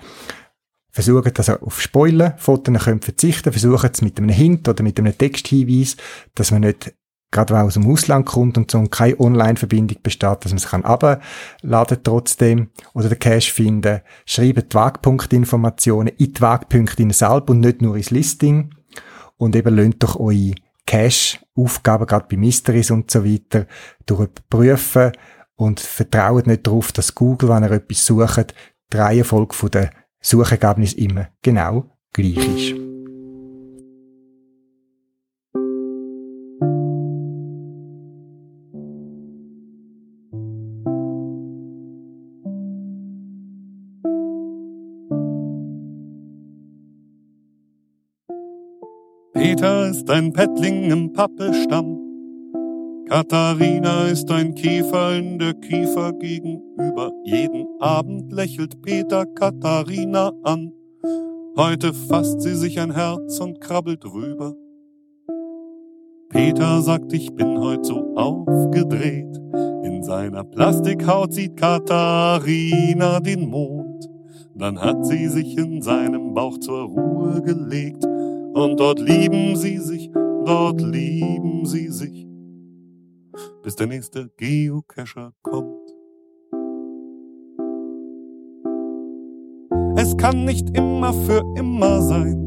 versuchen, 0.91 1.35
dass 1.35 1.51
ihr 1.51 1.63
auf 1.63 1.81
Spoiler, 1.81 2.35
Fotos 2.39 2.85
könnt 2.85 3.05
verzichten, 3.05 3.53
versuchen 3.53 3.91
es 3.93 4.03
mit 4.03 4.19
einem 4.19 4.31
Hint 4.31 4.69
oder 4.69 4.83
mit 4.83 4.99
einem 4.99 5.17
Texthinweis, 5.17 5.97
dass 6.35 6.51
man 6.51 6.63
nicht 6.63 6.95
gerade 7.31 7.53
weil 7.53 7.65
aus 7.65 7.75
dem 7.75 7.91
Ausland 7.91 8.25
kommt 8.25 8.57
und 8.57 8.71
so 8.71 8.79
und 8.79 8.91
keine 8.91 9.19
Online-Verbindung 9.21 9.99
besteht, 10.03 10.45
dass 10.45 10.53
man 10.53 10.59
es 10.59 10.69
kann 10.69 10.85
abladen 10.85 11.99
trotzdem 12.03 12.71
oder 12.95 13.09
den 13.09 13.19
Cache 13.19 13.53
finden. 13.53 14.01
Schreiben 14.25 14.65
die 14.67 14.75
Wagpunktinformationen 14.75 16.15
in 16.17 16.33
die 16.33 16.41
Wagpunkte 16.41 17.13
selber 17.13 17.51
und 17.51 17.61
nicht 17.61 17.83
nur 17.83 17.97
ins 17.97 18.11
Listing 18.11 18.71
und 19.37 19.57
eben 19.57 19.75
lönt 19.75 20.03
doch 20.03 20.19
eure 20.19 20.55
Cache-Aufgaben, 20.87 22.07
gerade 22.07 22.27
bei 22.31 22.37
Mysteries 22.37 22.91
und 22.91 23.11
so 23.11 23.25
weiter, 23.25 23.67
durchprüfen 24.07 25.13
und 25.57 25.81
vertraut 25.81 26.47
nicht 26.47 26.67
darauf, 26.67 26.93
dass 26.93 27.15
Google, 27.15 27.49
wenn 27.49 27.65
ihr 27.65 27.73
etwas 27.73 28.07
sucht, 28.07 28.55
die 28.93 28.97
Reihenfolge 28.97 29.71
der 29.71 29.91
Suchergebnisse 30.21 30.99
immer 30.99 31.29
genau 31.43 31.91
gleich 32.13 32.37
ist. 32.37 32.96
Peter 49.57 49.89
ist 49.89 50.11
ein 50.11 50.35
Pettling 50.35 50.91
im 50.91 51.15
Pappelstamm. 51.15 51.99
Katharina 53.09 54.05
ist 54.09 54.31
ein 54.31 54.55
Kiefer 54.55 55.17
in 55.17 55.39
der 55.39 55.55
Kiefer 55.55 56.13
gegenüber. 56.13 57.11
Jeden 57.25 57.67
Abend 57.81 58.31
lächelt 58.31 58.83
Peter 58.83 59.25
Katharina 59.25 60.31
an. 60.43 60.75
Heute 61.57 61.95
fasst 61.95 62.43
sie 62.43 62.55
sich 62.55 62.79
ein 62.79 62.91
Herz 62.91 63.41
und 63.41 63.59
krabbelt 63.63 64.05
rüber. 64.05 64.55
Peter 66.29 66.83
sagt, 66.83 67.15
ich 67.15 67.35
bin 67.35 67.59
heute 67.59 67.85
so 67.85 68.15
aufgedreht. 68.15 69.41
In 69.85 70.03
seiner 70.03 70.45
Plastikhaut 70.45 71.33
sieht 71.33 71.57
Katharina 71.57 73.21
den 73.21 73.49
Mond. 73.49 74.07
Dann 74.55 74.79
hat 74.79 75.07
sie 75.07 75.29
sich 75.29 75.57
in 75.57 75.81
seinem 75.81 76.35
Bauch 76.35 76.59
zur 76.59 76.83
Ruhe 76.83 77.41
gelegt 77.41 78.07
und 78.57 78.81
dort 78.81 78.99
lieben 78.99 79.55
sie 79.55 79.77
sich, 79.77 80.11
dort 80.47 80.81
lieben 80.81 81.67
sie 81.67 81.89
sich, 81.89 82.27
bis 83.63 83.77
der 83.77 83.87
nächste 83.87 84.31
Geocacher 84.39 85.33
kommt. 85.43 85.77
Es 89.99 90.17
kann 90.17 90.47
nicht 90.47 90.77
immer 90.77 91.13
für 91.13 91.43
immer 91.57 92.01
sein. 92.01 92.43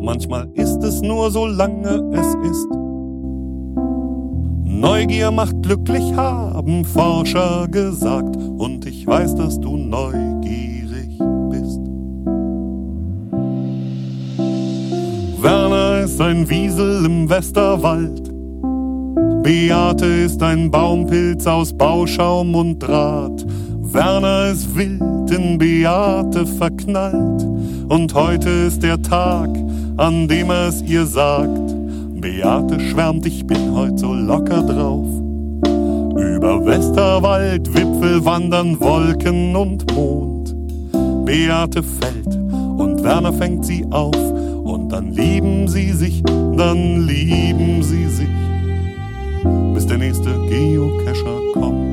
Manchmal 0.00 0.48
ist 0.54 0.82
es 0.84 1.02
nur 1.02 1.30
so 1.32 1.46
lange 1.46 2.10
es 2.12 2.34
ist. 2.48 2.68
Neugier 4.64 5.32
macht 5.32 5.60
glücklich, 5.62 6.14
haben 6.14 6.84
Forscher 6.84 7.66
gesagt. 7.68 8.36
Und 8.36 8.86
ich 8.86 9.04
weiß, 9.06 9.34
dass 9.34 9.58
du 9.58 9.76
neugierig 9.76 10.87
ist 16.08 16.20
ein 16.22 16.48
Wiesel 16.48 17.04
im 17.04 17.28
Westerwald. 17.28 18.32
Beate 19.42 20.06
ist 20.06 20.42
ein 20.42 20.70
Baumpilz 20.70 21.46
aus 21.46 21.76
Bauschaum 21.76 22.54
und 22.54 22.78
Draht. 22.78 23.44
Werner 23.82 24.50
ist 24.52 24.74
wild 24.74 25.30
in 25.30 25.58
Beate 25.58 26.46
verknallt. 26.46 27.46
Und 27.90 28.14
heute 28.14 28.48
ist 28.48 28.82
der 28.82 29.00
Tag, 29.02 29.50
an 29.98 30.26
dem 30.28 30.48
er 30.50 30.68
es 30.68 30.80
ihr 30.80 31.04
sagt. 31.04 31.74
Beate 32.18 32.80
schwärmt, 32.80 33.26
ich 33.26 33.46
bin 33.46 33.74
heute 33.74 33.98
so 33.98 34.14
locker 34.14 34.62
drauf. 34.62 35.08
Über 36.16 36.64
Westerwald, 36.64 37.68
Wipfel 37.74 38.24
wandern 38.24 38.80
Wolken 38.80 39.54
und 39.54 39.94
Mond. 39.94 40.56
Beate 41.26 41.82
fällt 41.82 42.34
und 42.78 43.04
Werner 43.04 43.34
fängt 43.34 43.66
sie 43.66 43.84
auf 43.90 44.37
und 44.68 44.90
dann 44.90 45.12
lieben 45.12 45.66
sie 45.66 45.92
sich, 45.92 46.22
dann 46.22 47.06
lieben 47.06 47.82
sie 47.82 48.06
sich, 48.06 48.28
bis 49.72 49.86
der 49.86 49.96
nächste 49.96 50.30
Geocacher 50.46 51.38
kommt. 51.54 51.88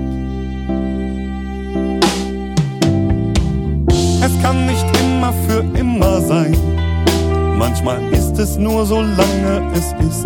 Es 4.21 4.41
kann 4.41 4.65
nicht 4.65 4.85
immer 4.99 5.33
für 5.47 5.63
immer 5.79 6.19
sein, 6.19 6.57
manchmal 7.57 8.01
ist 8.11 8.37
es 8.39 8.57
nur 8.57 8.85
so 8.85 9.01
lange 9.01 9.71
es 9.73 9.93
ist. 10.05 10.25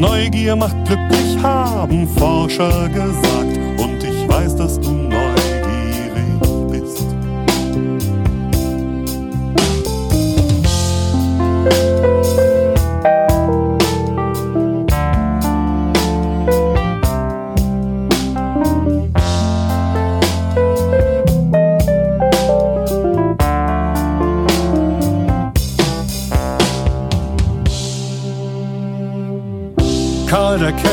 Neugier 0.00 0.56
macht 0.56 0.76
glücklich, 0.86 1.40
haben 1.40 2.08
Forscher 2.18 2.88
gesagt, 2.88 3.58
und 3.78 4.02
ich 4.02 4.28
weiß, 4.28 4.56
dass 4.56 4.80
du 4.80 4.90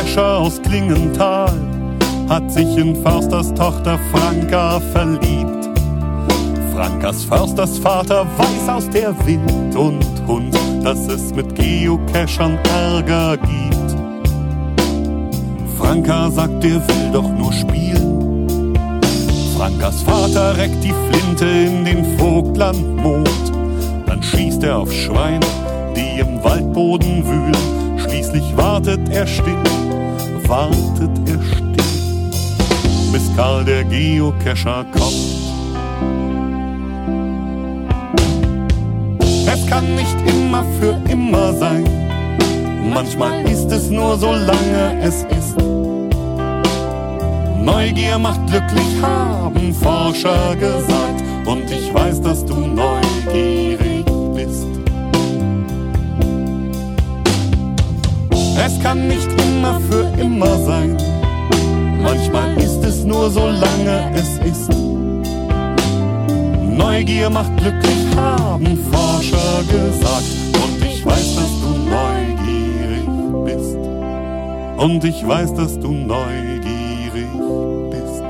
Fischer 0.09 0.39
aus 0.39 0.61
Klingenthal 0.61 1.53
hat 2.27 2.51
sich 2.51 2.77
in 2.77 2.95
Försters 3.03 3.53
Tochter 3.53 3.99
Franka 4.11 4.81
verliebt. 4.91 5.69
Frankas 6.73 7.23
Försters 7.23 7.77
Vater 7.77 8.25
weiß 8.37 8.69
aus 8.69 8.89
der 8.89 9.15
Wind 9.25 9.75
und 9.77 10.05
Hund, 10.27 10.57
dass 10.83 11.07
es 11.07 11.33
mit 11.33 11.55
Geocachern 11.55 12.57
Ärger 12.73 13.37
gibt. 13.37 13.95
Franka 15.77 16.31
sagt, 16.31 16.63
er 16.65 16.85
will 16.87 17.11
doch 17.13 17.29
nur 17.29 17.53
spielen. 17.53 18.75
Frankas 19.55 20.01
Vater 20.01 20.57
reckt 20.57 20.83
die 20.83 20.93
Flinte 21.09 21.45
in 21.45 21.85
den 21.85 22.17
Vogtlandmond. 22.17 23.53
Dann 24.05 24.21
schießt 24.21 24.63
er 24.63 24.79
auf 24.79 24.91
Schweine, 24.91 25.45
die 25.95 26.19
im 26.19 26.43
Waldboden 26.43 27.23
wühlen. 27.25 27.78
Schließlich 28.29 28.57
wartet 28.57 29.09
er 29.09 29.25
still 29.25 29.63
wartet 30.47 31.09
er 31.25 31.41
still, 31.41 32.31
bis 33.11 33.35
Karl 33.35 33.65
der 33.65 33.83
Geocacher 33.85 34.85
kommt. 34.91 35.15
Es 39.51 39.65
kann 39.65 39.95
nicht 39.95 40.15
immer 40.27 40.63
für 40.79 40.95
immer 41.11 41.53
sein. 41.53 41.85
Manchmal 42.93 43.49
ist 43.49 43.71
es 43.71 43.89
nur 43.89 44.15
so 44.17 44.31
lange 44.31 45.01
es 45.01 45.23
ist. 45.23 45.57
Neugier 47.63 48.19
macht 48.19 48.45
glücklich, 48.45 49.01
haben 49.01 49.73
Forscher 49.73 50.55
gesagt. 50.55 51.23
Und 51.45 51.71
ich 51.71 51.91
weiß, 51.91 52.21
dass 52.21 52.45
du 52.45 52.55
neugierig 52.55 53.58
Es 58.65 58.79
kann 58.81 59.07
nicht 59.07 59.29
immer 59.41 59.79
für 59.89 60.05
immer 60.21 60.57
sein. 60.59 60.97
Manchmal 62.01 62.57
ist 62.57 62.83
es 62.83 63.05
nur 63.05 63.29
so 63.29 63.47
lange 63.47 64.11
es 64.13 64.37
ist. 64.39 64.69
Neugier 66.77 67.29
macht 67.29 67.55
glücklich, 67.57 68.15
haben 68.15 68.77
Forscher 68.91 69.63
gesagt. 69.63 70.25
Und 70.63 70.85
ich 70.85 71.05
weiß, 71.05 71.35
dass 71.35 71.51
du 71.61 71.71
neugierig 71.95 73.07
bist. 73.45 73.77
Und 74.77 75.03
ich 75.05 75.27
weiß, 75.27 75.53
dass 75.53 75.79
du 75.79 75.91
neugierig 75.93 77.29
bist. 77.91 78.23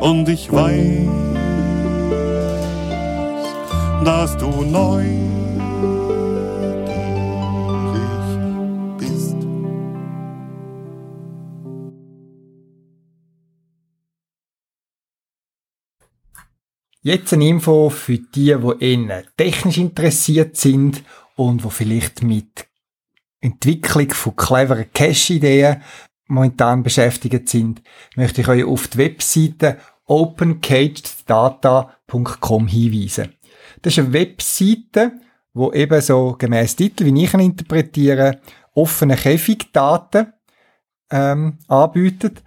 Und 0.00 0.28
ich 0.28 0.52
weiß, 0.52 1.08
dass 4.04 4.36
du 4.36 4.50
neugierig 4.50 5.26
bist. 5.30 5.45
Jetzt 17.06 17.32
eine 17.32 17.46
Info 17.46 17.88
für 17.88 18.18
die, 18.18 18.56
die 18.56 18.74
eher 18.80 19.22
technisch 19.36 19.78
interessiert 19.78 20.56
sind 20.56 21.04
und 21.36 21.62
die 21.62 21.70
vielleicht 21.70 22.24
mit 22.24 22.66
Entwicklung 23.40 24.10
von 24.10 24.34
cleveren 24.34 24.92
Cache-Ideen 24.92 25.82
momentan 26.26 26.82
beschäftigt 26.82 27.48
sind, 27.48 27.80
möchte 28.16 28.40
ich 28.40 28.48
euch 28.48 28.64
auf 28.64 28.88
die 28.88 28.98
Webseite 28.98 29.78
opencagedata.com 30.06 32.66
hinweisen. 32.66 33.36
Das 33.82 33.92
ist 33.92 34.00
eine 34.00 34.12
Webseite, 34.12 35.12
wo 35.54 35.72
eben 35.72 36.00
so 36.00 36.34
gemäß 36.36 36.74
Titel, 36.74 37.04
wie 37.04 37.22
ich 37.22 37.32
ihn 37.32 37.38
interpretiere, 37.38 38.40
offene 38.74 39.14
Käfigdaten 39.14 40.32
ähm, 41.12 41.60
anbietet. 41.68 42.42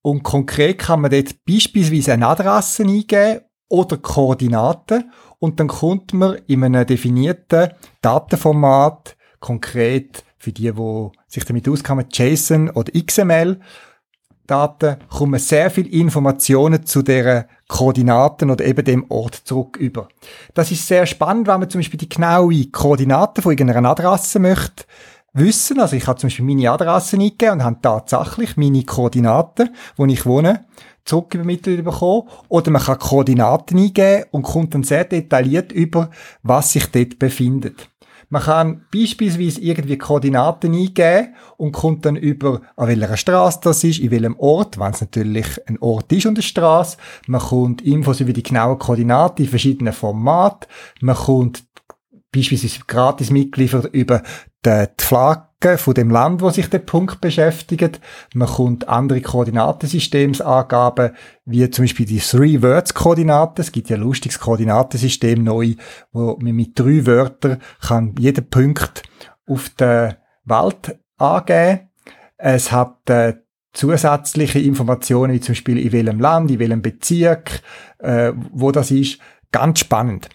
Und 0.00 0.22
konkret 0.22 0.78
kann 0.78 1.00
man 1.00 1.10
dort 1.10 1.44
beispielsweise 1.44 2.12
eine 2.12 2.28
Adresse 2.28 2.84
eingeben 2.84 3.40
oder 3.70 3.96
Koordinaten 3.96 5.10
und 5.38 5.58
dann 5.58 5.68
kommt 5.68 6.12
man 6.12 6.36
in 6.46 6.62
einem 6.62 6.86
definierten 6.86 7.70
Datenformat, 8.02 9.16
konkret 9.38 10.24
für 10.38 10.52
die, 10.52 10.70
die 10.72 11.08
sich 11.28 11.44
damit 11.44 11.66
auskennen, 11.68 12.04
JSON 12.12 12.70
oder 12.70 12.92
XML, 12.92 13.58
Daten, 14.46 14.96
kommen 15.08 15.38
sehr 15.38 15.70
viele 15.70 15.88
Informationen 15.90 16.84
zu 16.84 17.02
deren 17.02 17.44
Koordinaten 17.68 18.50
oder 18.50 18.64
eben 18.64 18.84
dem 18.84 19.06
Ort 19.08 19.36
zurück 19.36 19.76
über. 19.76 20.08
Das 20.54 20.72
ist 20.72 20.88
sehr 20.88 21.06
spannend, 21.06 21.46
wenn 21.46 21.60
man 21.60 21.70
zum 21.70 21.78
Beispiel 21.78 21.98
die 21.98 22.08
genaue 22.08 22.66
Koordinaten 22.66 23.42
von 23.42 23.52
irgendeiner 23.52 23.90
Adresse 23.90 24.40
möchte 24.40 24.84
wissen. 25.32 25.80
Also 25.80 25.96
ich 25.96 26.06
habe 26.06 26.18
zum 26.18 26.28
Beispiel 26.28 26.44
meine 26.44 26.70
Adresse 26.70 27.16
eingegeben 27.16 27.54
und 27.54 27.64
habe 27.64 27.78
tatsächlich 27.82 28.56
meine 28.56 28.84
Koordinaten, 28.84 29.70
wo 29.96 30.06
ich 30.06 30.26
wohne, 30.26 30.66
zurück 31.04 31.34
übermittelt 31.34 31.84
bekommen. 31.84 32.28
Oder 32.48 32.70
man 32.70 32.82
kann 32.82 32.98
Koordinaten 32.98 33.78
eingeben 33.78 34.24
und 34.30 34.42
kommt 34.42 34.74
dann 34.74 34.82
sehr 34.82 35.04
detailliert 35.04 35.72
über, 35.72 36.10
was 36.42 36.72
sich 36.72 36.86
dort 36.86 37.18
befindet. 37.18 37.88
Man 38.32 38.42
kann 38.42 38.86
beispielsweise 38.94 39.60
irgendwie 39.60 39.98
Koordinaten 39.98 40.72
eingeben 40.72 41.34
und 41.56 41.72
kommt 41.72 42.06
dann 42.06 42.14
über, 42.14 42.60
an 42.76 42.86
welcher 42.86 43.16
Straße 43.16 43.58
das 43.64 43.82
ist, 43.82 43.98
in 43.98 44.12
welchem 44.12 44.38
Ort, 44.38 44.78
wenn 44.78 44.92
es 44.92 45.00
natürlich 45.00 45.46
ein 45.66 45.78
Ort 45.80 46.12
ist 46.12 46.26
und 46.26 46.36
eine 46.36 46.42
Straße. 46.42 46.96
Man 47.26 47.40
kommt 47.40 47.82
Infos 47.82 48.20
über 48.20 48.32
die 48.32 48.44
genauen 48.44 48.78
Koordinaten 48.78 49.42
in 49.42 49.48
verschiedenen 49.48 49.92
Formaten. 49.92 50.68
Man 51.00 51.16
kommt 51.16 51.64
beispielsweise 52.32 52.80
gratis 52.86 53.30
mitgeliefert 53.30 53.92
über 53.92 54.22
die 54.64 54.86
Flagge 54.98 55.78
von 55.78 55.94
dem 55.94 56.10
Land, 56.10 56.42
wo 56.42 56.50
sich 56.50 56.68
der 56.68 56.80
Punkt 56.80 57.20
beschäftigt. 57.20 58.00
Man 58.34 58.48
kommt 58.48 58.88
andere 58.88 59.20
Koordinatensystemsangaben, 59.20 61.12
wie 61.44 61.68
zum 61.70 61.84
Beispiel 61.84 62.06
die 62.06 62.18
Three-Words-Koordinaten. 62.18 63.62
Es 63.62 63.72
gibt 63.72 63.88
ja 63.88 63.96
ein 63.96 64.02
lustiges 64.02 64.38
Koordinatensystem 64.38 65.42
neu, 65.42 65.74
wo 66.12 66.36
man 66.40 66.54
mit 66.54 66.78
drei 66.78 67.06
Wörtern 67.06 67.60
kann 67.80 68.14
jeden 68.18 68.48
Punkt 68.48 69.02
auf 69.46 69.70
der 69.70 70.18
Welt 70.44 70.98
angeben. 71.16 71.88
Es 72.36 72.72
hat 72.72 73.08
äh, 73.10 73.34
zusätzliche 73.72 74.60
Informationen, 74.60 75.34
wie 75.34 75.40
zum 75.40 75.52
Beispiel 75.52 75.78
in 75.78 75.92
welchem 75.92 76.20
Land, 76.20 76.50
in 76.50 76.58
welchem 76.58 76.82
Bezirk, 76.82 77.62
äh, 77.98 78.32
wo 78.52 78.72
das 78.72 78.90
ist. 78.90 79.18
Ganz 79.52 79.80
spannend. 79.80 80.28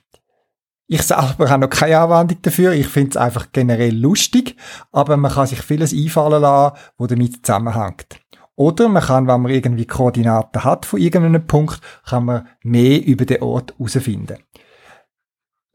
Ich 0.88 1.02
selber 1.02 1.50
habe 1.50 1.62
noch 1.62 1.69
keine 1.69 2.00
Anwendung 2.00 2.41
dafür. 2.43 2.74
Ich 2.74 2.88
finde 2.88 3.12
es 3.12 3.17
einfach 3.17 3.48
generell 3.52 3.95
lustig, 3.95 4.56
aber 4.91 5.17
man 5.17 5.32
kann 5.32 5.48
sich 5.48 5.62
vieles 5.62 5.93
einfallen 5.93 6.41
lassen, 6.41 6.78
wo 6.98 7.08
damit 7.08 7.43
zusammenhängt. 7.43 8.19
Oder 8.56 8.88
man 8.88 9.04
kann, 9.04 9.28
wenn 9.28 9.41
man 9.41 9.52
irgendwie 9.52 9.88
Koordinaten 9.88 10.63
hat 10.63 10.86
von 10.86 11.00
irgendeinem 11.00 11.48
Punkt, 11.48 11.82
kann 12.08 12.26
man 12.26 12.48
mehr 12.62 13.04
über 13.04 13.26
den 13.26 13.41
Ort 13.41 13.74
herausfinden. 13.78 14.38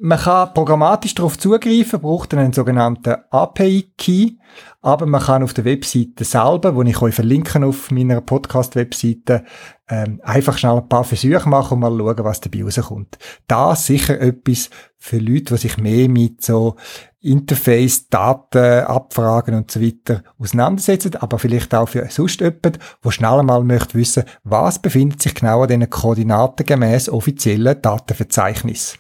Man 0.03 0.19
kann 0.19 0.55
programmatisch 0.55 1.15
darauf 1.15 1.39
zugreifen, 1.39 2.01
braucht 2.01 2.33
einen 2.33 2.55
sogenannten 2.55 3.17
API-Key, 3.29 4.39
aber 4.81 5.05
man 5.05 5.21
kann 5.21 5.43
auf 5.43 5.53
der 5.53 5.67
Webseite 5.67 6.25
selber, 6.25 6.75
wo 6.75 6.83
ich 6.83 7.03
euch 7.03 7.15
verlinken 7.15 7.65
auf 7.65 7.91
meiner 7.91 8.23
Podcast-Webseite, 8.23 9.45
ähm, 9.91 10.19
einfach 10.25 10.57
schnell 10.57 10.79
ein 10.79 10.89
paar 10.89 11.05
Versuche 11.05 11.47
machen 11.47 11.75
und 11.75 11.81
mal 11.81 11.99
schauen, 11.99 12.25
was 12.25 12.41
dabei 12.41 12.63
rauskommt. 12.63 13.19
Da 13.47 13.77
sicher 13.77 14.19
etwas 14.19 14.71
für 14.97 15.19
Leute, 15.19 15.53
die 15.53 15.61
sich 15.61 15.77
mehr 15.77 16.09
mit 16.09 16.43
so 16.43 16.77
Interface, 17.21 18.09
Daten, 18.09 18.87
Abfragen 18.87 19.55
und 19.55 19.71
so 19.71 19.83
weiter 19.83 20.23
auseinandersetzen, 20.39 21.17
aber 21.17 21.39
vielleicht 21.39 21.75
auch 21.75 21.91
für 21.91 22.07
sonst 22.09 22.41
jemand, 22.41 22.79
der 23.05 23.11
schnell 23.11 23.41
einmal 23.41 23.65
möchte 23.65 23.99
wissen, 23.99 24.25
was 24.45 24.79
befindet 24.79 25.21
sich 25.21 25.35
genau 25.35 25.61
an 25.61 25.69
diesen 25.69 25.91
Koordinaten 25.91 26.65
gemäß 26.65 27.11
offiziellen 27.11 27.83
Datenverzeichnis. 27.83 28.99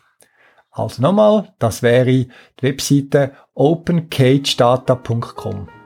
Also 0.70 1.02
nochmal, 1.02 1.52
das 1.58 1.82
wäre 1.82 2.06
die 2.06 2.28
Webseite 2.60 3.32
opencagedata.com. 3.54 5.79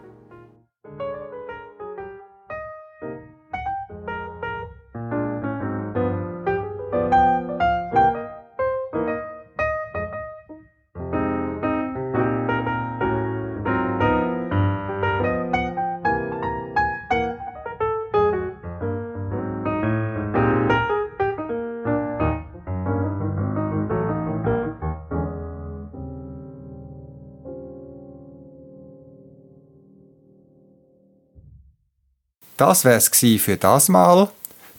Das 32.75 32.85
wär's 32.85 33.09
gsi 33.09 33.39
für 33.39 33.57
das 33.57 33.89
Mal. 33.89 34.29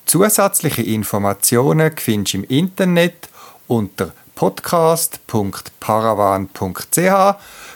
Zusätzliche 0.06 0.82
Informationen 0.82 1.94
findest 1.96 2.34
du 2.34 2.40
im 2.40 2.44
Internet 2.44 3.30
unter 3.70 4.12
podcast.paravan.ch. 4.36 7.36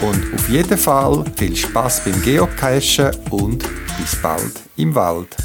und 0.00 0.32
auf 0.32 0.48
jeden 0.48 0.78
Fall 0.78 1.24
viel 1.34 1.56
Spaß 1.56 2.04
beim 2.04 2.22
Geocachen 2.22 3.16
und 3.30 3.64
bis 3.98 4.14
bald 4.22 4.60
im 4.76 4.94
Wald. 4.94 5.36